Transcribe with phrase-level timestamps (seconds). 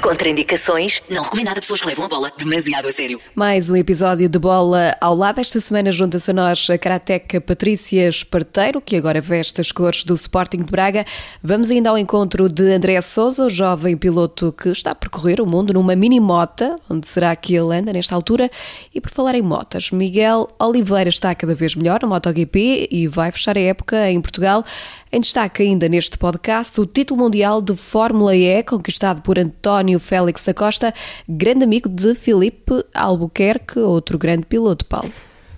[0.00, 3.20] Contraindicações, não recomendado a pessoas que levam a bola demasiado a sério.
[3.34, 5.40] Mais um episódio de Bola ao lado.
[5.40, 10.14] Esta semana junta-se a nós a karateca Patrícia Esparteiro, que agora veste as cores do
[10.14, 11.04] Sporting de Braga.
[11.42, 15.46] Vamos ainda ao encontro de André Souza, o jovem piloto que está a percorrer o
[15.46, 18.48] mundo numa mini-mota, onde será que ele anda nesta altura.
[18.94, 23.32] E por falar em motas, Miguel Oliveira está cada vez melhor no MotoGP e vai
[23.32, 24.64] fechar a época em Portugal.
[25.10, 30.44] Em destaque ainda neste podcast, o título mundial de Fórmula E, conquistado por António Félix
[30.44, 30.92] da Costa,
[31.26, 35.10] grande amigo de Filipe Albuquerque, outro grande piloto, Paulo.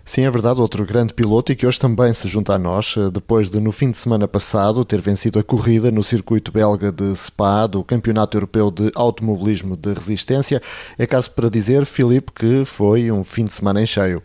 [0.05, 3.11] Sim, é verdade, outro grande piloto e que hoje também se junta a nós, eh,
[3.13, 7.15] depois de no fim de semana passado ter vencido a corrida no circuito belga de
[7.17, 10.63] Spa do Campeonato Europeu de Automobilismo de Resistência.
[10.97, 14.23] É caso para dizer, Filipe, que foi um fim de semana em cheio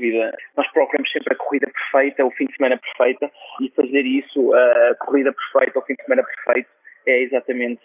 [0.00, 0.36] dúvida.
[0.56, 4.94] Nós procuramos sempre a corrida perfeita, o fim de semana perfeita, e fazer isso, a
[4.96, 6.70] corrida perfeita, o fim de semana perfeito,
[7.06, 7.84] é exatamente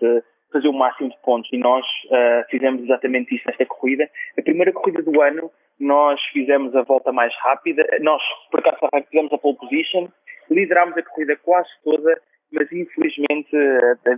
[0.52, 1.52] fazer o máximo de pontos.
[1.52, 4.09] E nós uh, fizemos exatamente isso nesta corrida.
[4.38, 7.85] A primeira corrida do ano, nós fizemos a volta mais rápida.
[7.99, 8.77] Nós, por acaso,
[9.09, 10.07] fizemos a pole position,
[10.50, 14.17] liderámos a corrida quase toda, mas infelizmente, a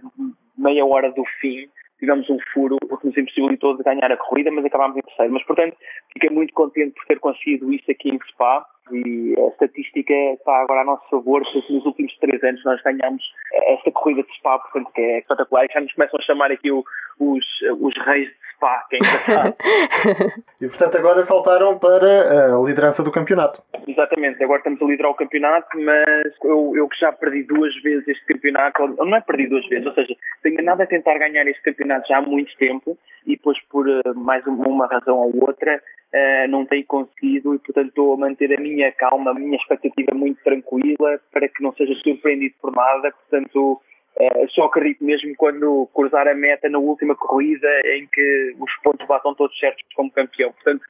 [0.57, 1.67] meia hora do fim,
[1.99, 5.33] tivemos um furo que nos impossibilitou de ganhar a corrida, mas acabámos em terceiro.
[5.33, 5.75] Mas, portanto,
[6.13, 10.81] fiquei muito contente por ter conseguido isso aqui em Spa e a estatística está agora
[10.81, 13.23] a nosso favor, porque nos últimos três anos nós ganhamos
[13.67, 15.65] esta corrida de Spa, portanto, que é espetacular.
[15.65, 16.83] E já nos começam a chamar aqui o,
[17.19, 17.45] os,
[17.79, 19.55] os reis de Spa, que é engraçado.
[20.61, 23.61] e, portanto, agora saltaram para a liderança do campeonato.
[23.87, 28.07] Exatamente, agora estamos a liderar o campeonato, mas eu, eu que já perdi duas vezes
[28.07, 31.61] este campeonato, não é perdi duas vezes, ou seja, tenho nada a tentar ganhar este
[31.61, 35.81] campeonato já há muito tempo e depois por uh, mais uma razão ou outra
[36.13, 40.13] uh, não tenho conseguido e portanto estou a manter a minha calma, a minha expectativa
[40.13, 43.81] muito tranquila para que não seja surpreendido por nada, portanto
[44.19, 49.05] uh, só acredito mesmo quando cruzar a meta na última corrida em que os pontos
[49.07, 50.83] batam todos certos como campeão, portanto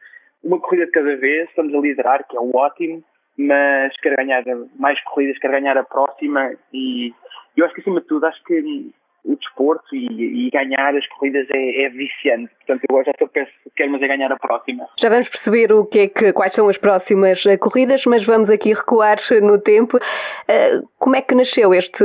[0.43, 3.03] uma corrida de cada vez, estamos a liderar, que é o ótimo,
[3.37, 4.43] mas quero ganhar
[4.79, 7.13] mais corridas, quero ganhar a próxima e
[7.55, 8.91] eu acho que acima de tudo acho que
[9.23, 12.49] o desporto e, e, ganhar as corridas é, é, viciante.
[12.65, 14.87] Portanto, eu já estou penso quero mas é ganhar a próxima.
[14.97, 18.49] Já vamos perceber o que é que, quais são as próximas eh, corridas, mas vamos
[18.49, 19.99] aqui recuar no tempo.
[20.47, 22.03] Eh, como é que nasceu este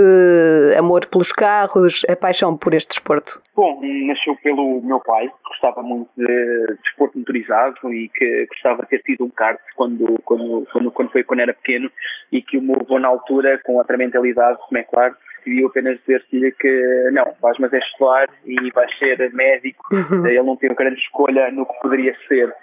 [0.77, 3.41] amor pelos carros, a paixão por este desporto?
[3.55, 8.89] Bom, nasceu pelo meu pai, que gostava muito de desporto motorizado e que gostava de
[8.89, 11.91] ter tido um kart quando, quando, quando, quando foi quando era pequeno
[12.31, 16.53] e que o movou na altura com outra mentalidade, como é claro, decidiu apenas dizer-lhe
[16.53, 19.84] que não, vais mas é estudar e vais ser médico.
[19.92, 20.26] Uhum.
[20.26, 22.54] Ele não teve grande escolha no que poderia ser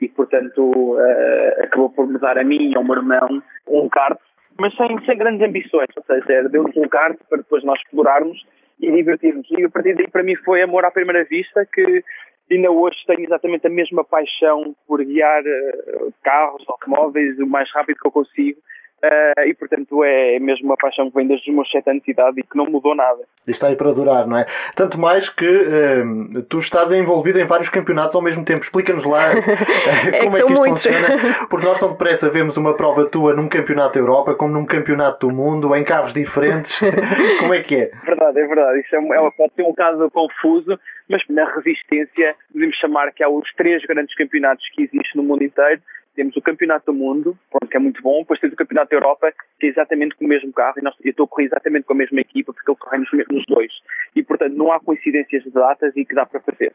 [0.00, 4.18] e, portanto, uh, acabou por me dar a mim e ao meu irmão um kart,
[4.58, 8.44] mas sem, sem grandes ambições, ou seja, deu-nos um kart para depois nós explorarmos
[8.80, 9.46] e divertirmos.
[9.50, 12.04] E a partir daí, para mim, foi amor à primeira vista que
[12.50, 17.98] ainda hoje tenho exatamente a mesma paixão por guiar uh, carros, automóveis, o mais rápido
[17.98, 18.60] que eu consigo
[19.04, 22.10] Uh, e portanto é mesmo uma paixão que vem desde os meus sete anos de
[22.10, 23.20] idade e que não mudou nada.
[23.46, 24.46] E está aí para durar, não é?
[24.74, 28.62] Tanto mais que uh, tu estás envolvido em vários campeonatos ao mesmo tempo.
[28.62, 29.36] Explica-nos lá uh,
[30.08, 30.86] é como que é que isto muitos.
[30.86, 31.46] funciona.
[31.50, 35.26] Porque nós tão depressa vemos uma prova tua num campeonato da Europa como num campeonato
[35.26, 36.78] do mundo, em carros diferentes.
[37.40, 37.90] como é que é?
[38.06, 38.80] Verdade, é verdade.
[38.80, 40.78] Isso é, é, pode ser um caso confuso,
[41.10, 45.44] mas na resistência podemos chamar que há os três grandes campeonatos que existem no mundo
[45.44, 45.82] inteiro
[46.14, 48.96] temos o Campeonato do Mundo, pronto, que é muito bom, depois temos o Campeonato da
[48.96, 51.84] Europa, que é exatamente com o mesmo carro, e nós, eu estou a correr exatamente
[51.84, 53.72] com a mesma equipa, porque ele corre nos, nos dois.
[54.14, 56.72] E, portanto, não há coincidências de datas e que dá para fazer.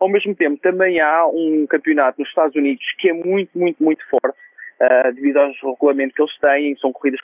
[0.00, 4.04] Ao mesmo tempo, também há um campeonato nos Estados Unidos que é muito, muito, muito
[4.08, 4.36] forte,
[4.80, 7.20] uh, devido aos regulamentos que eles têm, são corridas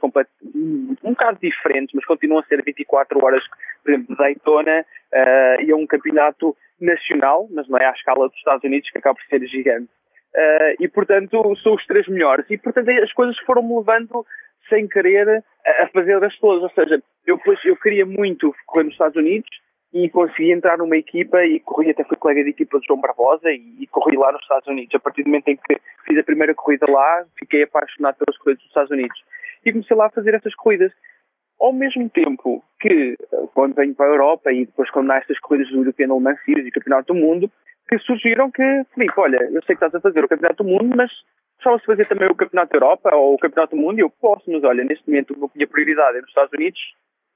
[0.54, 3.42] um, um bocado diferentes, mas continuam a ser 24 horas,
[3.82, 8.28] por exemplo, de Daytona, uh, e é um campeonato nacional, mas não é à escala
[8.28, 9.88] dos Estados Unidos, que acaba por ser gigante.
[10.34, 12.46] Uh, e portanto sou os três melhores.
[12.50, 14.24] E portanto as coisas foram-me levando
[14.68, 16.62] sem querer a fazer-as todas.
[16.62, 19.48] Ou seja, eu, eu queria muito correr nos Estados Unidos
[19.92, 23.50] e consegui entrar numa equipa e corri, até fui colega de equipa de João Barbosa
[23.50, 24.94] e, e, corri lá nos Estados Unidos.
[24.94, 28.62] A partir do momento em que fiz a primeira corrida lá, fiquei apaixonado pelas corridas
[28.62, 29.18] dos Estados Unidos.
[29.64, 30.92] E comecei lá a fazer essas corridas.
[31.58, 33.16] Ao mesmo tempo que,
[33.54, 36.38] quando venho para a Europa e depois quando há estas corridas do European Le Mans
[36.44, 37.50] Series e Campeonato do Mundo,
[37.88, 38.62] que surgiram que,
[38.94, 41.10] Filipe, olha, eu sei que estás a fazer o Campeonato do Mundo, mas
[41.56, 44.50] gostava-se fazer também o Campeonato da Europa ou o Campeonato do Mundo e eu posso,
[44.50, 46.80] mas olha, neste momento a minha prioridade é nos Estados Unidos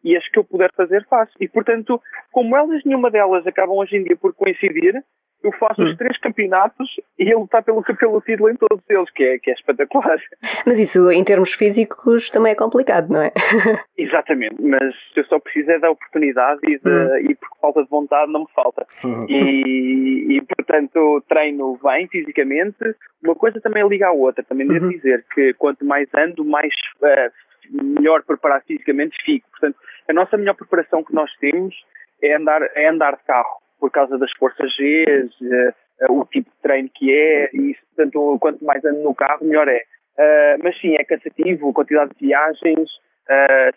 [0.04, 1.32] e as que eu puder fazer faço.
[1.40, 2.00] E portanto,
[2.30, 5.02] como elas, nenhuma delas acabam hoje em dia por coincidir,
[5.42, 5.86] eu faço hum.
[5.86, 9.50] os três campeonatos e ele está pelo, pelo título em todos eles, que é, que
[9.50, 10.18] é espetacular.
[10.66, 13.32] Mas isso, em termos físicos, também é complicado, não é?
[13.96, 17.30] Exatamente, mas eu só preciso é da oportunidade e, de, hum.
[17.30, 18.86] e porque falta de vontade não me falta.
[19.04, 19.26] Hum.
[19.28, 22.96] E, e, portanto, treino bem fisicamente.
[23.22, 24.42] Uma coisa também liga à outra.
[24.42, 24.90] Também devo uhum.
[24.90, 26.72] dizer que quanto mais ando, mais
[27.02, 27.32] uh,
[27.70, 29.48] melhor preparado fisicamente fico.
[29.50, 29.76] Portanto,
[30.08, 31.74] a nossa melhor preparação que nós temos
[32.20, 35.26] é andar, é andar de carro por causa das forças G,
[36.08, 39.66] uh, o tipo de treino que é, e portanto, quanto mais ando no carro, melhor
[39.66, 39.82] é.
[40.16, 42.88] Uh, mas sim, é cansativo, a quantidade de viagens,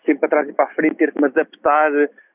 [0.04, 1.90] sempre atrás e para a frente, ter que me adaptar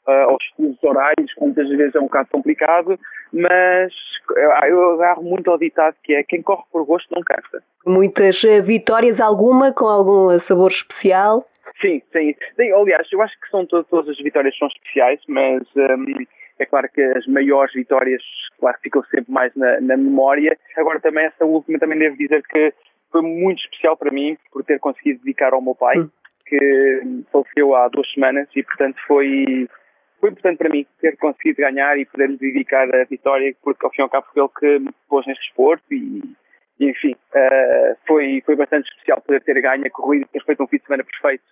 [0.06, 3.00] aos fusos horários, que muitas vezes é um bocado complicado,
[3.32, 3.94] mas
[4.68, 7.64] eu agarro muito ao ditado que é quem corre por gosto não cansa.
[7.86, 11.46] Muitas vitórias, alguma com algum sabor especial?
[11.80, 12.36] Sim, sim.
[12.56, 16.06] sim aliás, eu acho que são todas, todas as vitórias são especiais, mas um,
[16.62, 18.22] é claro que as maiores vitórias,
[18.60, 20.58] claro, ficam sempre mais na, na, memória.
[20.78, 22.74] Agora também essa última também devo dizer que
[23.12, 26.10] foi muito especial para mim por ter conseguido dedicar ao meu pai, hum.
[26.46, 29.68] que faleceu há duas semanas e portanto foi
[30.20, 33.92] foi importante para mim ter conseguido ganhar e poder me dedicar a vitória, porque ao
[33.92, 36.22] fim e ao cabo foi ele que me pôs neste desporto e,
[36.80, 40.68] e enfim, uh, foi, foi bastante especial poder ter ganho a corrida, ter feito um
[40.68, 41.44] fim de semana perfeito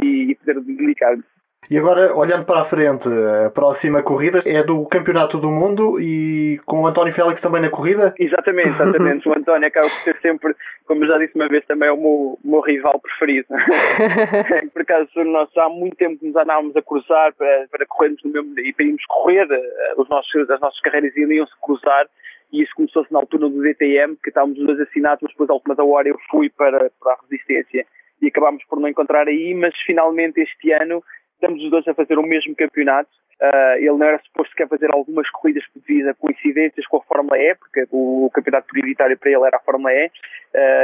[0.00, 1.24] e, e poder dedicar-me
[1.70, 3.08] e agora, olhando para a frente,
[3.46, 7.70] a próxima corrida é do Campeonato do Mundo e com o António Félix também na
[7.70, 8.14] corrida?
[8.18, 9.28] Exatamente, exatamente.
[9.28, 10.54] o António acaba por ser sempre,
[10.86, 13.48] como já disse uma vez, também é o meu, meu rival preferido.
[14.72, 18.32] por acaso, nós há muito tempo que nos andávamos a cruzar para, para corrermos no
[18.32, 22.06] mesmo e para irmos correr, eh, os nossos, as nossas carreiras iriam-se cruzar
[22.52, 25.54] e isso começou-se na altura do DTM, que estávamos os dois assinados, mas depois, à
[25.54, 27.84] última da hora, eu fui para, para a Resistência
[28.22, 31.02] e acabámos por não encontrar aí, mas finalmente este ano
[31.34, 33.10] estamos os dois a fazer o mesmo campeonato.
[33.40, 37.36] Uh, ele não era suposto sequer fazer algumas corridas devido a coincidências com a Fórmula
[37.36, 40.10] E, porque o, campeonato prioritário para ele era a Fórmula E, uh,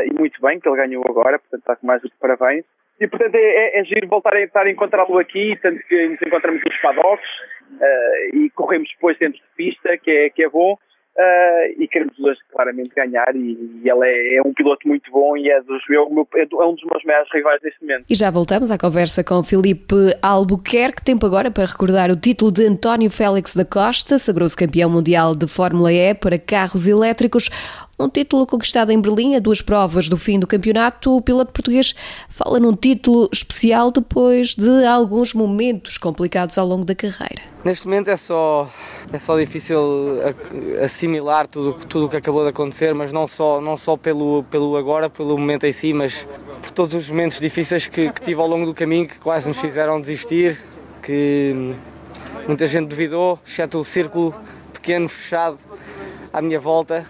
[0.06, 2.64] e muito bem que ele ganhou agora, portanto está com mais do que parabéns.
[3.00, 6.20] E portanto é, é, é giro voltar a estar a encontrá-lo aqui, tanto que nos
[6.20, 7.29] encontramos nos paddocks
[7.81, 10.76] uh, e corremos depois dentro de pista, que é, que é bom.
[11.16, 15.36] Uh, e queremos hoje claramente ganhar e, e ele é, é, um piloto muito bom
[15.36, 15.94] e é, dos, é,
[16.42, 18.04] é um dos meus maiores rivais neste momento.
[18.08, 22.64] E já voltamos à conversa com Filipe Albuquerque, tempo agora para recordar o título de
[22.64, 27.50] António Félix da Costa, sagrou-se campeão mundial de Fórmula E para carros elétricos,
[28.00, 31.17] um título conquistado em Berlim a duas provas do fim do campeonato.
[31.17, 31.94] O piloto português
[32.29, 37.43] fala num título especial depois de alguns momentos complicados ao longo da carreira.
[37.62, 38.70] Neste momento é só
[39.12, 39.79] é só difícil
[40.82, 44.76] assimilar tudo tudo o que acabou de acontecer, mas não só não só pelo pelo
[44.76, 46.26] agora, pelo momento em si, mas
[46.62, 49.61] por todos os momentos difíceis que, que tive ao longo do caminho que quase nos
[49.61, 50.58] fizeram desistir,
[51.03, 51.75] que
[52.46, 54.35] muita gente duvidou, exceto o círculo
[54.73, 55.58] pequeno fechado
[56.32, 57.06] à minha volta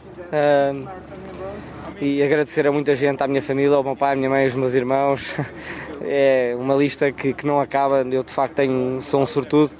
[2.00, 4.54] E agradecer a muita gente, à minha família, ao meu pai, à minha mãe, aos
[4.54, 5.30] meus irmãos.
[6.02, 9.70] É uma lista que, que não acaba, eu de facto tenho, sou um sortudo.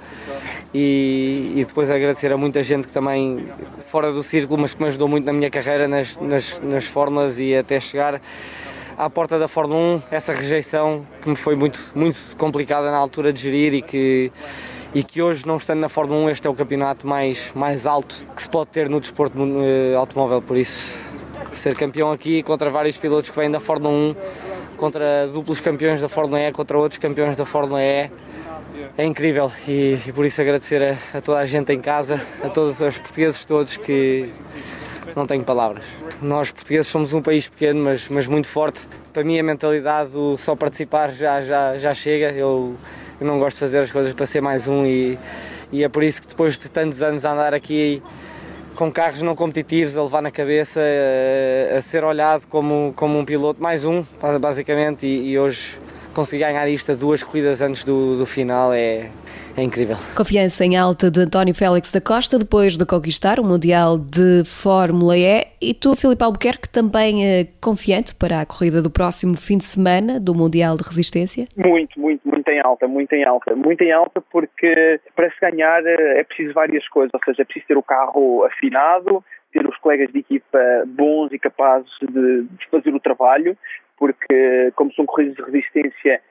[0.71, 3.47] E, e, depois agradecer a muita gente que também,
[3.89, 7.39] fora do círculo, mas que me ajudou muito na minha carreira, nas, nas, nas fórmulas
[7.39, 8.21] e até chegar
[8.97, 13.33] à porta da Fórmula 1, essa rejeição que me foi muito, muito complicada na altura
[13.33, 14.31] de gerir e que
[14.93, 18.15] e que hoje, não estando na Fórmula 1, este é o campeonato mais, mais alto
[18.35, 20.41] que se pode ter no desporto uh, automóvel.
[20.41, 20.97] Por isso,
[21.53, 24.15] ser campeão aqui contra vários pilotos que vêm da Fórmula 1,
[24.75, 28.11] contra duplos campeões da Fórmula E, contra outros campeões da Fórmula E,
[28.97, 32.49] é incrível e, e por isso agradecer a, a, toda a gente em casa, a
[32.49, 34.29] todos os portugueses todos que
[35.15, 35.83] não tenho palavras.
[36.21, 38.81] Nós portugueses somos um país pequeno, mas, mas muito forte.
[39.13, 42.31] Para mim a mentalidade, o só participar já, já, já chega.
[42.31, 42.75] Eu
[43.21, 45.17] eu não gosto de fazer as coisas para ser mais um e,
[45.71, 48.01] e é por isso que depois de tantos anos a andar aqui
[48.75, 53.23] com carros não competitivos, a levar na cabeça, a, a ser olhado como, como um
[53.23, 54.03] piloto, mais um,
[54.39, 55.77] basicamente, e, e hoje
[56.15, 59.11] conseguir ganhar isto a duas corridas antes do, do final é,
[59.57, 59.95] é incrível.
[60.15, 65.17] Confiança em alta de António Félix da Costa depois de conquistar o Mundial de Fórmula
[65.17, 65.45] E.
[65.61, 70.19] E tu, Filipe Albuquerque, também é confiante para a corrida do próximo fim de semana
[70.19, 71.45] do Mundial de Resistência?
[71.57, 73.55] Muito, muito, muito em alta, muito em alta.
[73.55, 77.45] Muito em alta porque para se ganhar eh, é preciso várias coisas, ou seja, é
[77.45, 82.67] preciso ter o carro afinado, ter os colegas de equipa bons e capazes de, de
[82.69, 83.57] fazer o trabalho,
[83.97, 86.21] porque como são corridas de resistência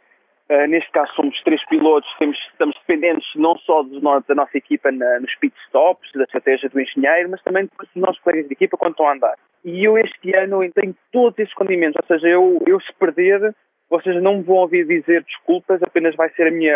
[0.50, 4.90] Uh, neste caso somos três pilotos, temos, estamos dependentes não só do, da nossa equipa
[4.90, 8.76] na, nos pit stops, da estratégia do engenheiro, mas também dos nossos colegas de equipa
[8.76, 9.36] quando estão a andar.
[9.64, 13.54] E eu este ano tenho todos esses condimentos, ou seja, eu, eu se perder,
[13.88, 16.74] vocês não me vão ouvir dizer desculpas, apenas vai ser a minha,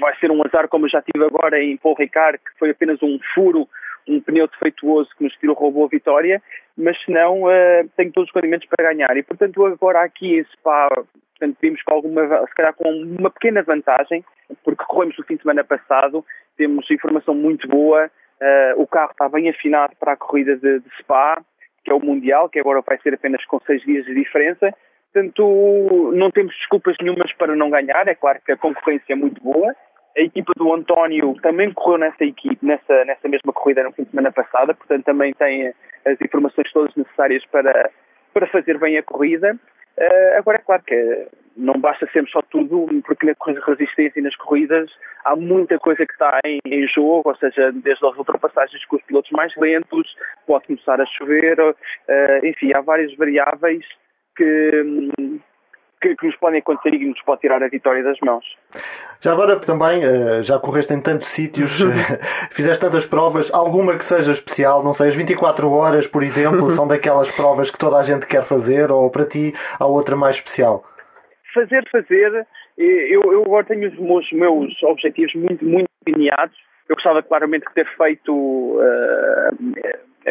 [0.00, 3.00] vai ser um azar como eu já tive agora em Paul Ricard, que foi apenas
[3.04, 3.68] um furo
[4.08, 6.42] um pneu defeituoso que nos tirou, roubou a vitória,
[6.76, 9.16] mas se não, uh, tenho todos os condimentos para ganhar.
[9.16, 13.62] E, portanto, agora aqui em Spa, portanto, vimos com alguma, se calhar com uma pequena
[13.62, 14.24] vantagem,
[14.64, 16.24] porque corremos o fim de semana passado,
[16.56, 20.90] temos informação muito boa, uh, o carro está bem afinado para a corrida de, de
[21.00, 21.42] Spa,
[21.84, 24.74] que é o Mundial, que agora vai ser apenas com seis dias de diferença,
[25.16, 28.06] Portanto, não temos desculpas nenhumas para não ganhar.
[28.06, 29.74] É claro que a concorrência é muito boa.
[30.16, 34.10] A equipa do António também correu nessa equipe, nessa, nessa mesma corrida no fim de
[34.10, 35.74] semana passada, portanto também tem
[36.06, 37.90] as informações todas necessárias para,
[38.32, 39.58] para fazer bem a corrida.
[39.98, 43.34] Uh, agora é claro que não basta sermos só tudo, porque na
[43.66, 44.90] resistência e nas corridas
[45.24, 49.02] há muita coisa que está em, em, jogo, ou seja, desde as ultrapassagens com os
[49.02, 51.74] pilotos mais lentos, pode começar a chover, uh,
[52.46, 53.84] enfim, há várias variáveis
[54.36, 55.10] que,
[56.00, 58.44] que, que, nos podem acontecer e que nos pode tirar a vitória das mãos.
[59.20, 64.04] Já agora também, eh, já correste em tantos sítios, eh, fizeste tantas provas, alguma que
[64.04, 68.02] seja especial, não sei, as 24 horas, por exemplo, são daquelas provas que toda a
[68.02, 70.84] gente quer fazer ou para ti há outra mais especial?
[71.54, 76.56] Fazer, fazer, eu, eu agora tenho os meus, meus objetivos muito, muito delineados.
[76.88, 78.80] Eu gostava claramente de ter feito uh,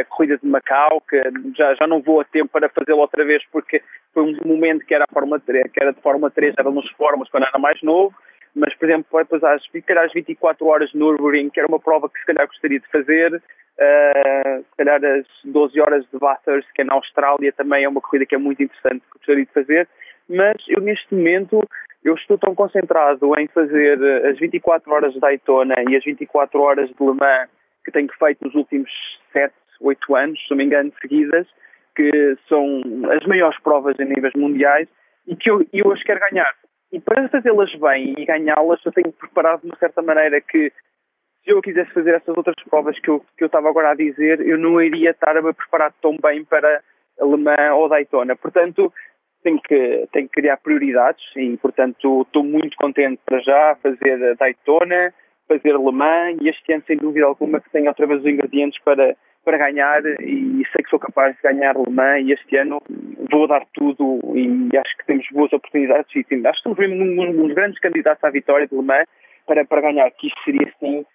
[0.05, 1.21] corrida de Macau, que
[1.57, 3.81] já, já não vou a tempo para fazê-lo outra vez, porque
[4.13, 6.89] foi um momento que era, a Fórmula 3, que era de Fórmula 3, era nos
[6.91, 8.13] Fórmulas quando era mais novo,
[8.55, 12.19] mas, por exemplo, depois às, às 24 horas de Nürburgring, que era uma prova que
[12.19, 16.85] se calhar gostaria de fazer, uh, se calhar as 12 horas de Bathurst, que é
[16.85, 19.87] na Austrália, também é uma corrida que é muito interessante, que gostaria de fazer,
[20.29, 21.61] mas eu neste momento
[22.03, 26.87] eu estou tão concentrado em fazer as 24 horas de Daytona e as 24 horas
[26.87, 27.49] de Le Mans
[27.83, 28.89] que tenho feito nos últimos
[29.31, 31.47] 7, oito anos, se não me engano, seguidas,
[31.95, 34.87] que são as maiores provas em níveis mundiais
[35.27, 36.53] e que eu, eu as quero ganhar.
[36.91, 40.71] E para fazê-las bem e ganhá-las, eu tenho preparado de uma certa maneira que
[41.43, 44.41] se eu quisesse fazer essas outras provas que eu, que eu estava agora a dizer,
[44.41, 46.81] eu não iria estar a me preparar tão bem para
[47.19, 48.35] Alemã ou Daytona.
[48.35, 48.91] Portanto,
[49.43, 55.13] tenho que, tenho que criar prioridades e, portanto, estou muito contente para já fazer Daytona,
[55.47, 58.81] fazer Le Mans e este ano, sem dúvida alguma, que tenho outra vez os ingredientes
[58.83, 59.15] para
[59.45, 62.81] para ganhar e sei que sou capaz de ganhar Le Mans e este ano
[63.31, 66.83] vou dar tudo e acho que temos boas oportunidades e sim, acho que somos um,
[66.83, 69.07] um, uns grandes candidatos à vitória de Le Mans
[69.45, 71.05] para, para ganhar, que isto seria sim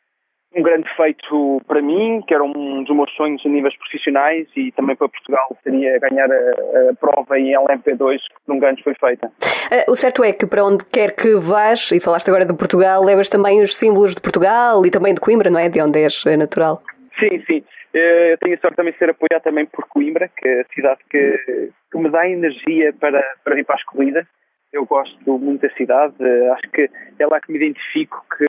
[0.55, 4.73] um grande feito para mim, que era um dos meus sonhos a níveis profissionais e
[4.73, 9.29] também para Portugal seria ganhar a, a prova em LMP2 que nunca antes foi feita.
[9.29, 13.05] Uh, o certo é que para onde quer que vás, e falaste agora de Portugal,
[13.05, 15.69] levas também os símbolos de Portugal e também de Coimbra, não é?
[15.69, 16.83] De onde és natural.
[17.21, 17.63] Sim, sim.
[17.93, 20.75] Eh, eu tenho a sorte também de ser apoiado também por Coimbra, que é a
[20.75, 24.27] cidade que, que me dá energia para, para ir para as corridas.
[24.73, 28.47] Eu gosto muito da cidade, eh, acho que é lá que me identifico, que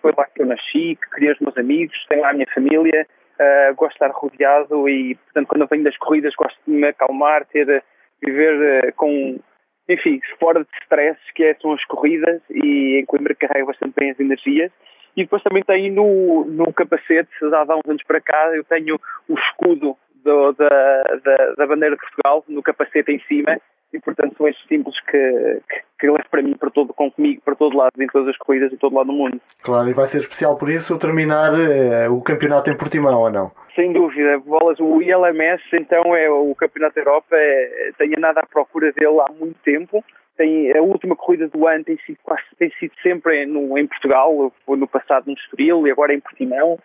[0.00, 3.06] foi lá que eu nasci, que criei os meus amigos, tenho lá a minha família,
[3.40, 6.86] uh, gosto de estar rodeado e, portanto, quando eu venho das corridas gosto de me
[6.86, 7.82] acalmar, ter,
[8.22, 9.40] viver uh, com,
[9.88, 14.12] enfim, fora de stress, que é, são as corridas e em Coimbra carrego bastante bem
[14.12, 14.70] as energias
[15.16, 19.34] e depois também tenho no, no capacete, há uns anos para cá, eu tenho o
[19.34, 23.58] escudo do, da, da, da, bandeira de Portugal no capacete em cima
[23.92, 27.40] e portanto são estes símbolos que, que, que levo para mim, para todo, com comigo,
[27.42, 29.40] para todo lado, em todas as corridas e todo lado do mundo.
[29.62, 33.50] Claro, e vai ser especial por isso terminar eh, o campeonato em Portimão, ou não?
[33.74, 38.46] Sem dúvida, bolas, o ILMS então é o campeonato da Europa, é, tenho nada à
[38.46, 40.04] procura dele há muito tempo
[40.38, 44.52] tem, a última corrida do ano tem sido, quase, tem sido sempre no, em Portugal,
[44.64, 46.78] foi no passado no Estoril e agora em Portimão.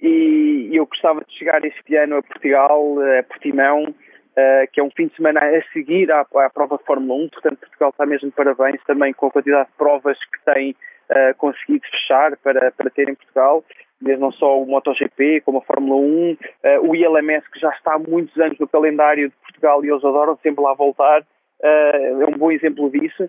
[0.00, 4.90] E eu gostava de chegar este ano a Portugal, a Portimão, uh, que é um
[4.90, 7.28] fim de semana a seguir à, à, prova de Fórmula 1.
[7.30, 11.34] Portanto, Portugal está mesmo de parabéns também com a quantidade de provas que tem uh,
[11.36, 13.64] conseguido fechar para, para ter em Portugal.
[14.00, 16.36] Desde não só o MotoGP, como a Fórmula 1, uh,
[16.88, 20.36] o ILMS, que já está há muitos anos no calendário de Portugal e eles adoram
[20.42, 21.24] sempre lá voltar.
[21.62, 23.24] Uh, é um bom exemplo disso.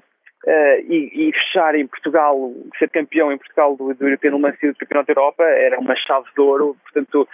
[0.45, 4.55] Uh, e, e, fechar em Portugal, ser campeão em Portugal do, do European Le Mans
[4.61, 6.77] do Campeonato da Europa era uma chave de ouro.
[6.83, 7.27] Portanto,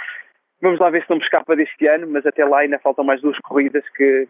[0.62, 3.22] vamos lá ver se não me escapa deste ano, mas até lá ainda faltam mais
[3.22, 4.28] duas corridas que,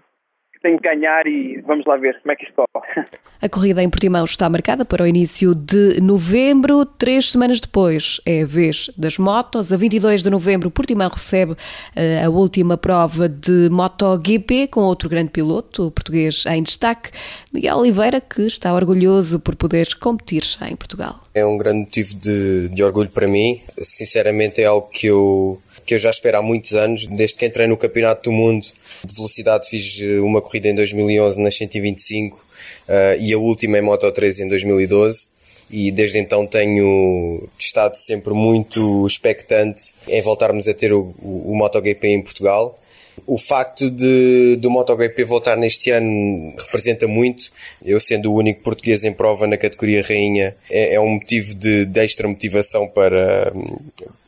[0.66, 3.06] tenho que ganhar e vamos lá ver como é que isto corre.
[3.40, 6.84] A corrida em Portimão está marcada para o início de novembro.
[6.84, 9.72] Três semanas depois é a vez das motos.
[9.72, 15.30] A 22 de novembro, Portimão recebe uh, a última prova de MotoGP com outro grande
[15.30, 17.12] piloto, o português em destaque,
[17.54, 21.20] Miguel Oliveira, que está orgulhoso por poder competir em Portugal.
[21.36, 23.62] É um grande motivo de, de orgulho para mim.
[23.78, 27.68] Sinceramente, é algo que eu que eu já espero há muitos anos, desde que entrei
[27.68, 28.66] no Campeonato do Mundo
[29.06, 33.82] de Velocidade, fiz eh, uma corrida em 2011 nas 125 uh, e a última em
[33.82, 35.30] Moto 3 em 2012.
[35.70, 41.56] e desde então tenho estado sempre muito expectante em voltarmos a ter o, o, o
[41.56, 42.80] MotoGP em Portugal.
[43.26, 47.50] O facto de do MotoGP voltar neste ano representa muito.
[47.84, 51.86] Eu sendo o único português em prova na categoria rainha é, é um motivo de,
[51.86, 53.54] de extra motivação para,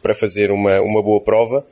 [0.01, 1.65] para fazer uma, uma boa prova.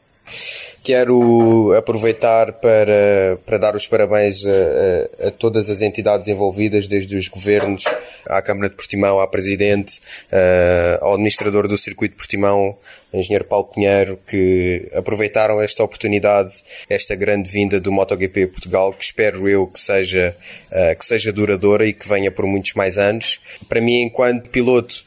[0.84, 7.17] Quero aproveitar para, para dar os parabéns a, a, a, todas as entidades envolvidas, desde
[7.17, 7.84] os governos,
[8.27, 10.00] à Câmara de Portimão, à Presidente,
[10.32, 12.77] uh, ao Administrador do Circuito de Portimão,
[13.12, 19.50] Engenheiro Paulo Pinheiro, que aproveitaram esta oportunidade, esta grande vinda do MotoGP Portugal, que espero
[19.50, 20.36] eu que seja,
[20.72, 23.39] uh, que seja duradoura e que venha por muitos mais anos.
[23.67, 25.03] Para mim, enquanto piloto,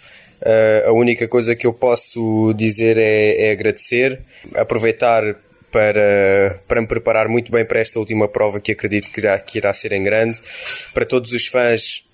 [0.48, 4.20] uh, a única coisa que eu posso dizer é, é agradecer,
[4.54, 5.36] aproveitar
[5.70, 9.58] para, para me preparar muito bem para esta última prova que acredito que irá, que
[9.58, 10.40] irá ser em grande.
[10.94, 12.04] Para todos os fãs,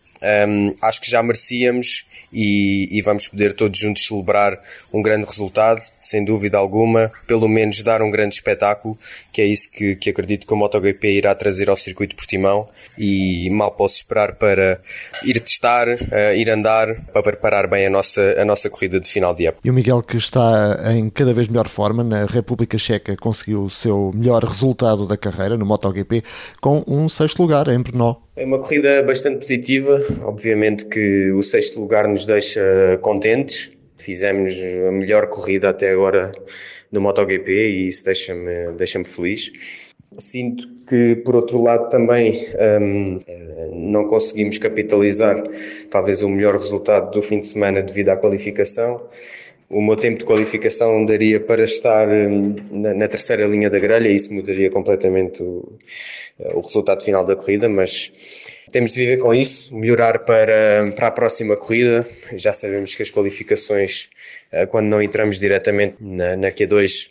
[0.49, 4.61] um, acho que já merecíamos e, e, vamos poder todos juntos celebrar
[4.93, 8.99] um grande resultado, sem dúvida alguma, pelo menos dar um grande espetáculo,
[9.33, 13.49] que é isso que, que acredito que o MotoGP irá trazer ao circuito Portimão e
[13.51, 14.81] mal posso esperar para
[15.25, 19.35] ir testar, uh, ir andar, para preparar bem a nossa, a nossa corrida de final
[19.35, 19.67] de época.
[19.67, 23.71] E o Miguel, que está em cada vez melhor forma, na República Checa conseguiu o
[23.71, 26.25] seu melhor resultado da carreira no MotoGP
[26.61, 28.24] com um sexto lugar em Brno.
[28.37, 30.03] É uma corrida bastante positiva.
[30.23, 33.71] Obviamente que o sexto lugar nos deixa contentes.
[33.97, 34.53] Fizemos
[34.89, 36.33] a melhor corrida até agora
[36.91, 39.53] no MotoGP e isso deixa-me deixa feliz.
[40.19, 42.49] Sinto que, por outro lado, também
[42.81, 43.21] um,
[43.73, 45.43] não conseguimos capitalizar
[45.89, 49.01] talvez o melhor resultado do fim de semana devido à qualificação.
[49.75, 54.07] O meu tempo de qualificação daria para estar hum, na, na terceira linha da grelha
[54.07, 55.77] isso mudaria completamente o,
[56.39, 58.13] o resultado final da corrida, mas
[58.71, 62.07] temos de viver com isso, melhorar para, para a próxima corrida.
[62.37, 64.09] Já sabemos que as qualificações,
[64.53, 67.11] eh, quando não entramos diretamente na, na Q2,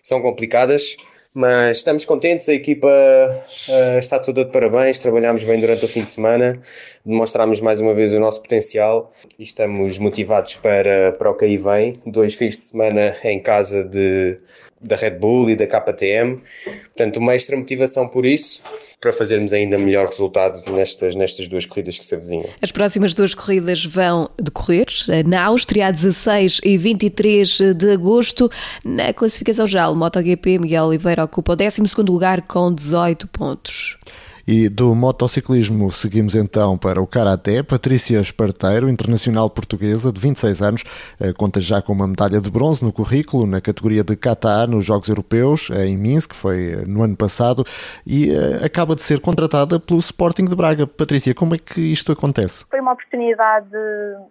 [0.00, 0.96] são complicadas,
[1.34, 6.04] mas estamos contentes, a equipa uh, está toda de parabéns, trabalhámos bem durante o fim
[6.04, 6.62] de semana,
[7.04, 11.56] demonstramos mais uma vez o nosso potencial e estamos motivados para, para o que aí
[11.56, 12.00] vem.
[12.06, 14.38] Dois fins de semana em casa de,
[14.84, 18.62] da Red Bull e da KTM, portanto uma extra motivação por isso
[19.00, 22.48] para fazermos ainda melhor resultado nestas, nestas duas corridas que se avizinham.
[22.62, 24.86] As próximas duas corridas vão decorrer
[25.26, 28.50] na Áustria, a 16 e 23 de agosto.
[28.82, 33.98] Na classificação geral, MotoGP, Miguel Oliveira ocupa o 12 lugar com 18 pontos.
[34.46, 37.62] E do motociclismo seguimos então para o Karaté.
[37.62, 40.84] Patrícia Esparteiro, internacional portuguesa de 26 anos,
[41.18, 44.84] eh, conta já com uma medalha de bronze no currículo na categoria de kata nos
[44.84, 47.64] Jogos Europeus eh, em Minsk, foi eh, no ano passado,
[48.06, 48.30] e
[48.62, 50.86] acaba de ser contratada pelo Sporting de Braga.
[50.86, 52.66] Patrícia, como é que isto acontece?
[52.68, 53.70] Foi uma oportunidade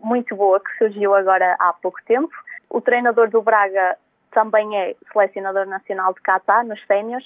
[0.03, 2.31] muito boa que surgiu agora há pouco tempo.
[2.69, 3.97] O treinador do Braga
[4.31, 7.25] também é selecionador nacional de kata nos séniores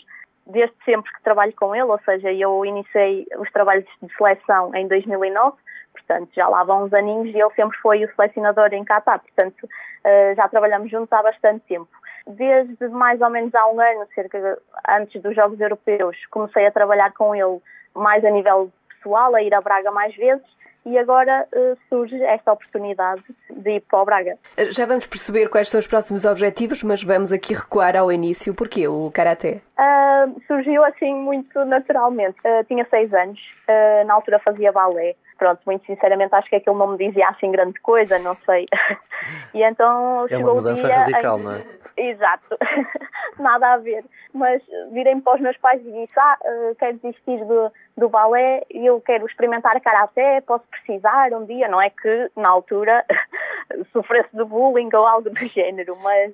[0.49, 4.87] desde sempre que trabalho com ele, ou seja, eu iniciei os trabalhos de seleção em
[4.87, 5.57] 2009,
[5.93, 9.67] portanto já lá vão uns aninhos e ele sempre foi o selecionador em Qatar, portanto
[10.03, 11.89] eh, já trabalhamos juntos há bastante tempo.
[12.25, 17.13] Desde mais ou menos há um ano, cerca antes dos Jogos Europeus, comecei a trabalhar
[17.13, 17.61] com ele
[17.93, 22.53] mais a nível pessoal, a ir a Braga mais vezes e agora uh, surge esta
[22.53, 24.37] oportunidade de ir para o Braga.
[24.69, 28.53] Já vamos perceber quais são os próximos objetivos, mas vamos aqui recuar ao início.
[28.53, 29.61] Porquê o Karaté?
[29.77, 32.37] Uh, surgiu assim muito naturalmente.
[32.39, 33.39] Uh, tinha seis anos,
[34.05, 35.15] na altura fazia balé.
[35.37, 38.65] Pronto, muito sinceramente acho que aquilo não me dizia assim grande coisa, não sei.
[39.53, 41.43] e então é chegou uma mudança o dia radical, em...
[41.43, 41.65] não é?
[41.97, 42.57] Exato,
[43.39, 44.03] nada a ver.
[44.33, 46.37] Mas virei-me para os meus pais e disse: Ah,
[46.77, 51.81] quero desistir do, do balé e eu quero experimentar karaté, posso precisar um dia, não
[51.81, 53.05] é que na altura
[53.93, 56.33] sofresse de bullying ou algo do género, mas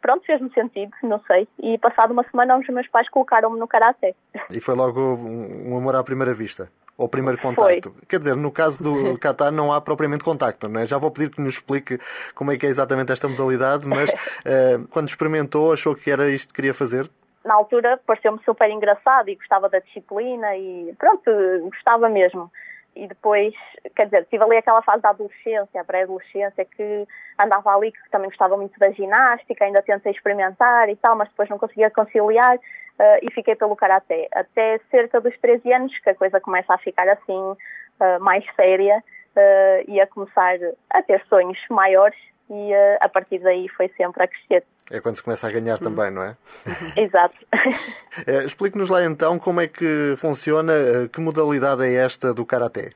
[0.00, 1.48] pronto, fez-me sentido, não sei.
[1.58, 4.14] E passado uma semana os meus pais colocaram-me no karaté.
[4.50, 6.70] E foi logo um amor à primeira vista?
[6.98, 7.92] Ou primeiro contacto?
[7.92, 8.02] Foi.
[8.08, 10.84] Quer dizer, no caso do Qatar não há propriamente contacto, não é?
[10.86, 11.98] Já vou pedir que nos explique
[12.34, 16.48] como é que é exatamente esta modalidade, mas uh, quando experimentou achou que era isto
[16.48, 17.08] que queria fazer?
[17.48, 21.30] na altura pareceu-me super engraçado e gostava da disciplina e pronto,
[21.62, 22.52] gostava mesmo.
[22.94, 23.54] E depois,
[23.94, 27.06] quer dizer, tive ali aquela fase da adolescência, pré-adolescência, que
[27.38, 31.48] andava ali, que também gostava muito da ginástica, ainda tentei experimentar e tal, mas depois
[31.48, 32.58] não conseguia conciliar
[32.98, 34.28] uh, e fiquei pelo karaté.
[34.32, 38.98] Até cerca dos 13 anos que a coisa começa a ficar assim, uh, mais séria
[39.36, 40.56] uh, e a começar
[40.90, 42.18] a ter sonhos maiores
[42.50, 44.64] e a partir daí foi sempre a crescer.
[44.90, 46.36] É quando se começa a ganhar também, não é?
[46.96, 47.36] Exato.
[48.26, 52.92] É, Explique-nos lá então como é que funciona, eh, que modalidade é esta do Karaté?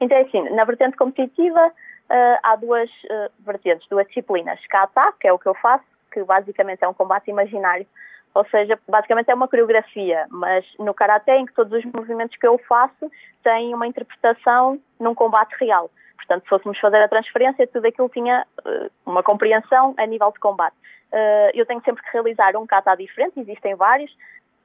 [0.00, 4.58] Então é assim, na vertente competitiva uh, há duas uh, vertentes, duas disciplinas.
[4.68, 7.86] Kata, que é o que eu faço, que basicamente é um combate imaginário,
[8.34, 12.46] ou seja, basicamente é uma coreografia, mas no Karaté, em que todos os movimentos que
[12.46, 13.10] eu faço
[13.42, 15.90] têm uma interpretação num combate real.
[16.16, 20.38] Portanto, se fôssemos fazer a transferência, tudo aquilo tinha uh, uma compreensão a nível de
[20.38, 20.76] combate.
[21.12, 24.10] Uh, eu tenho sempre que realizar um kata diferente, existem vários,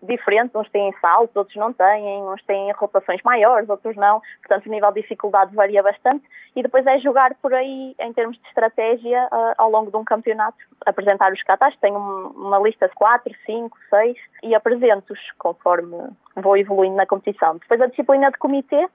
[0.02, 4.70] diferentes, uns têm saltos, outros não têm, uns têm rotações maiores, outros não, portanto o
[4.70, 6.24] nível de dificuldade varia bastante.
[6.56, 10.04] E depois é jogar por aí em termos de estratégia uh, ao longo de um
[10.04, 16.58] campeonato, apresentar os katas, tenho uma lista de 4, 5, 6 e apresento-os conforme vou
[16.58, 17.58] evoluindo na competição.
[17.58, 18.88] Depois a disciplina de comitê,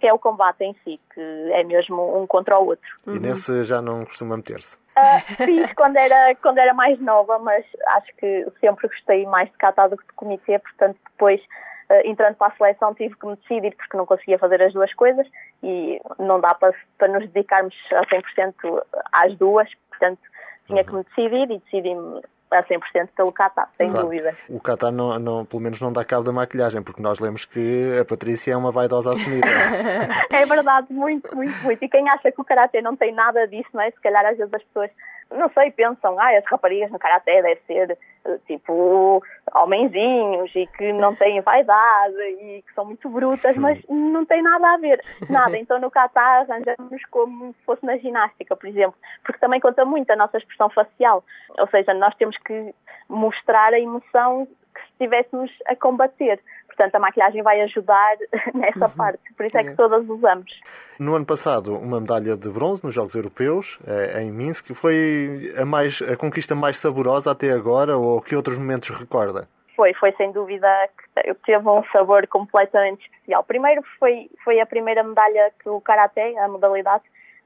[0.00, 1.20] que é o combate em si, que
[1.52, 2.88] é mesmo um contra o outro.
[3.06, 4.76] E nesse já não costuma meter-se?
[4.76, 9.56] Uh, fiz quando era, quando era mais nova, mas acho que sempre gostei mais de
[9.56, 13.36] kata do que de comitê, portanto depois uh, entrando para a seleção tive que me
[13.36, 15.26] decidir porque não conseguia fazer as duas coisas
[15.62, 20.20] e não dá para, para nos dedicarmos a 100% às duas, portanto
[20.66, 22.22] tinha que me decidir e decidi-me
[22.58, 24.04] a 100% pelo Qatar, sem claro.
[24.04, 24.34] dúvida.
[24.48, 27.98] O Qatar, não, não, pelo menos, não dá cabo da maquilhagem, porque nós lemos que
[28.00, 29.46] a Patrícia é uma vaidosa assumida.
[30.30, 31.84] é verdade, muito, muito, muito.
[31.84, 33.90] E quem acha que o Karatê não tem nada disso, não é?
[33.90, 34.90] Se calhar às vezes as pessoas
[35.30, 37.98] não sei, pensam, ah, as raparigas no karaté devem ser
[38.46, 39.22] tipo
[39.54, 44.74] homenzinhos e que não têm vaidade e que são muito brutas, mas não tem nada
[44.74, 45.54] a ver, nada.
[45.64, 50.10] Então no kata arranjamos como se fosse na ginástica, por exemplo, porque também conta muito
[50.10, 51.24] a nossa expressão facial,
[51.58, 52.74] ou seja, nós temos que
[53.08, 56.40] mostrar a emoção que se estivéssemos a combater.
[56.76, 58.16] Portanto, a maquilhagem vai ajudar
[58.54, 58.90] nessa uhum.
[58.90, 60.50] parte, por isso é que todas usamos.
[60.98, 65.64] No ano passado, uma medalha de bronze nos Jogos Europeus, eh, em Minsk, foi a,
[65.64, 69.48] mais, a conquista mais saborosa até agora ou que outros momentos recorda?
[69.76, 73.42] Foi, foi sem dúvida que teve um sabor completamente especial.
[73.44, 77.04] Primeiro foi, foi a primeira medalha que o Karaté, a modalidade,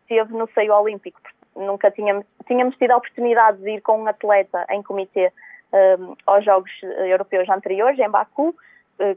[0.09, 1.21] teve no seio olímpico.
[1.57, 5.33] Nunca tínhamos, tínhamos tido a oportunidade de ir com um atleta em comitê
[5.73, 8.55] um, aos Jogos Europeus anteriores, em Baku,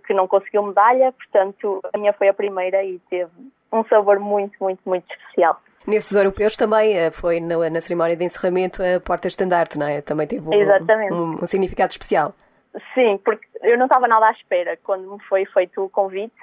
[0.05, 3.31] que não conseguiu medalha, portanto a minha foi a primeira e teve
[3.71, 5.59] um sabor muito, muito, muito especial.
[5.87, 10.01] Nesses europeus também eh, foi na, na cerimónia de encerramento a porta-estandarte, não é?
[10.01, 12.35] Também teve um, um, um, significado especial.
[12.93, 16.35] Sim, porque eu não estava nada à espera quando me foi feito o convite.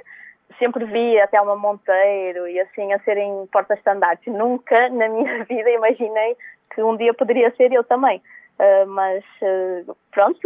[0.59, 4.33] Sempre vi até uma Monteiro e assim a serem porta-estandartes.
[4.33, 6.37] Nunca na minha vida imaginei
[6.75, 8.21] que um dia poderia ser eu também.
[8.59, 10.41] Uh, mas uh, pronto,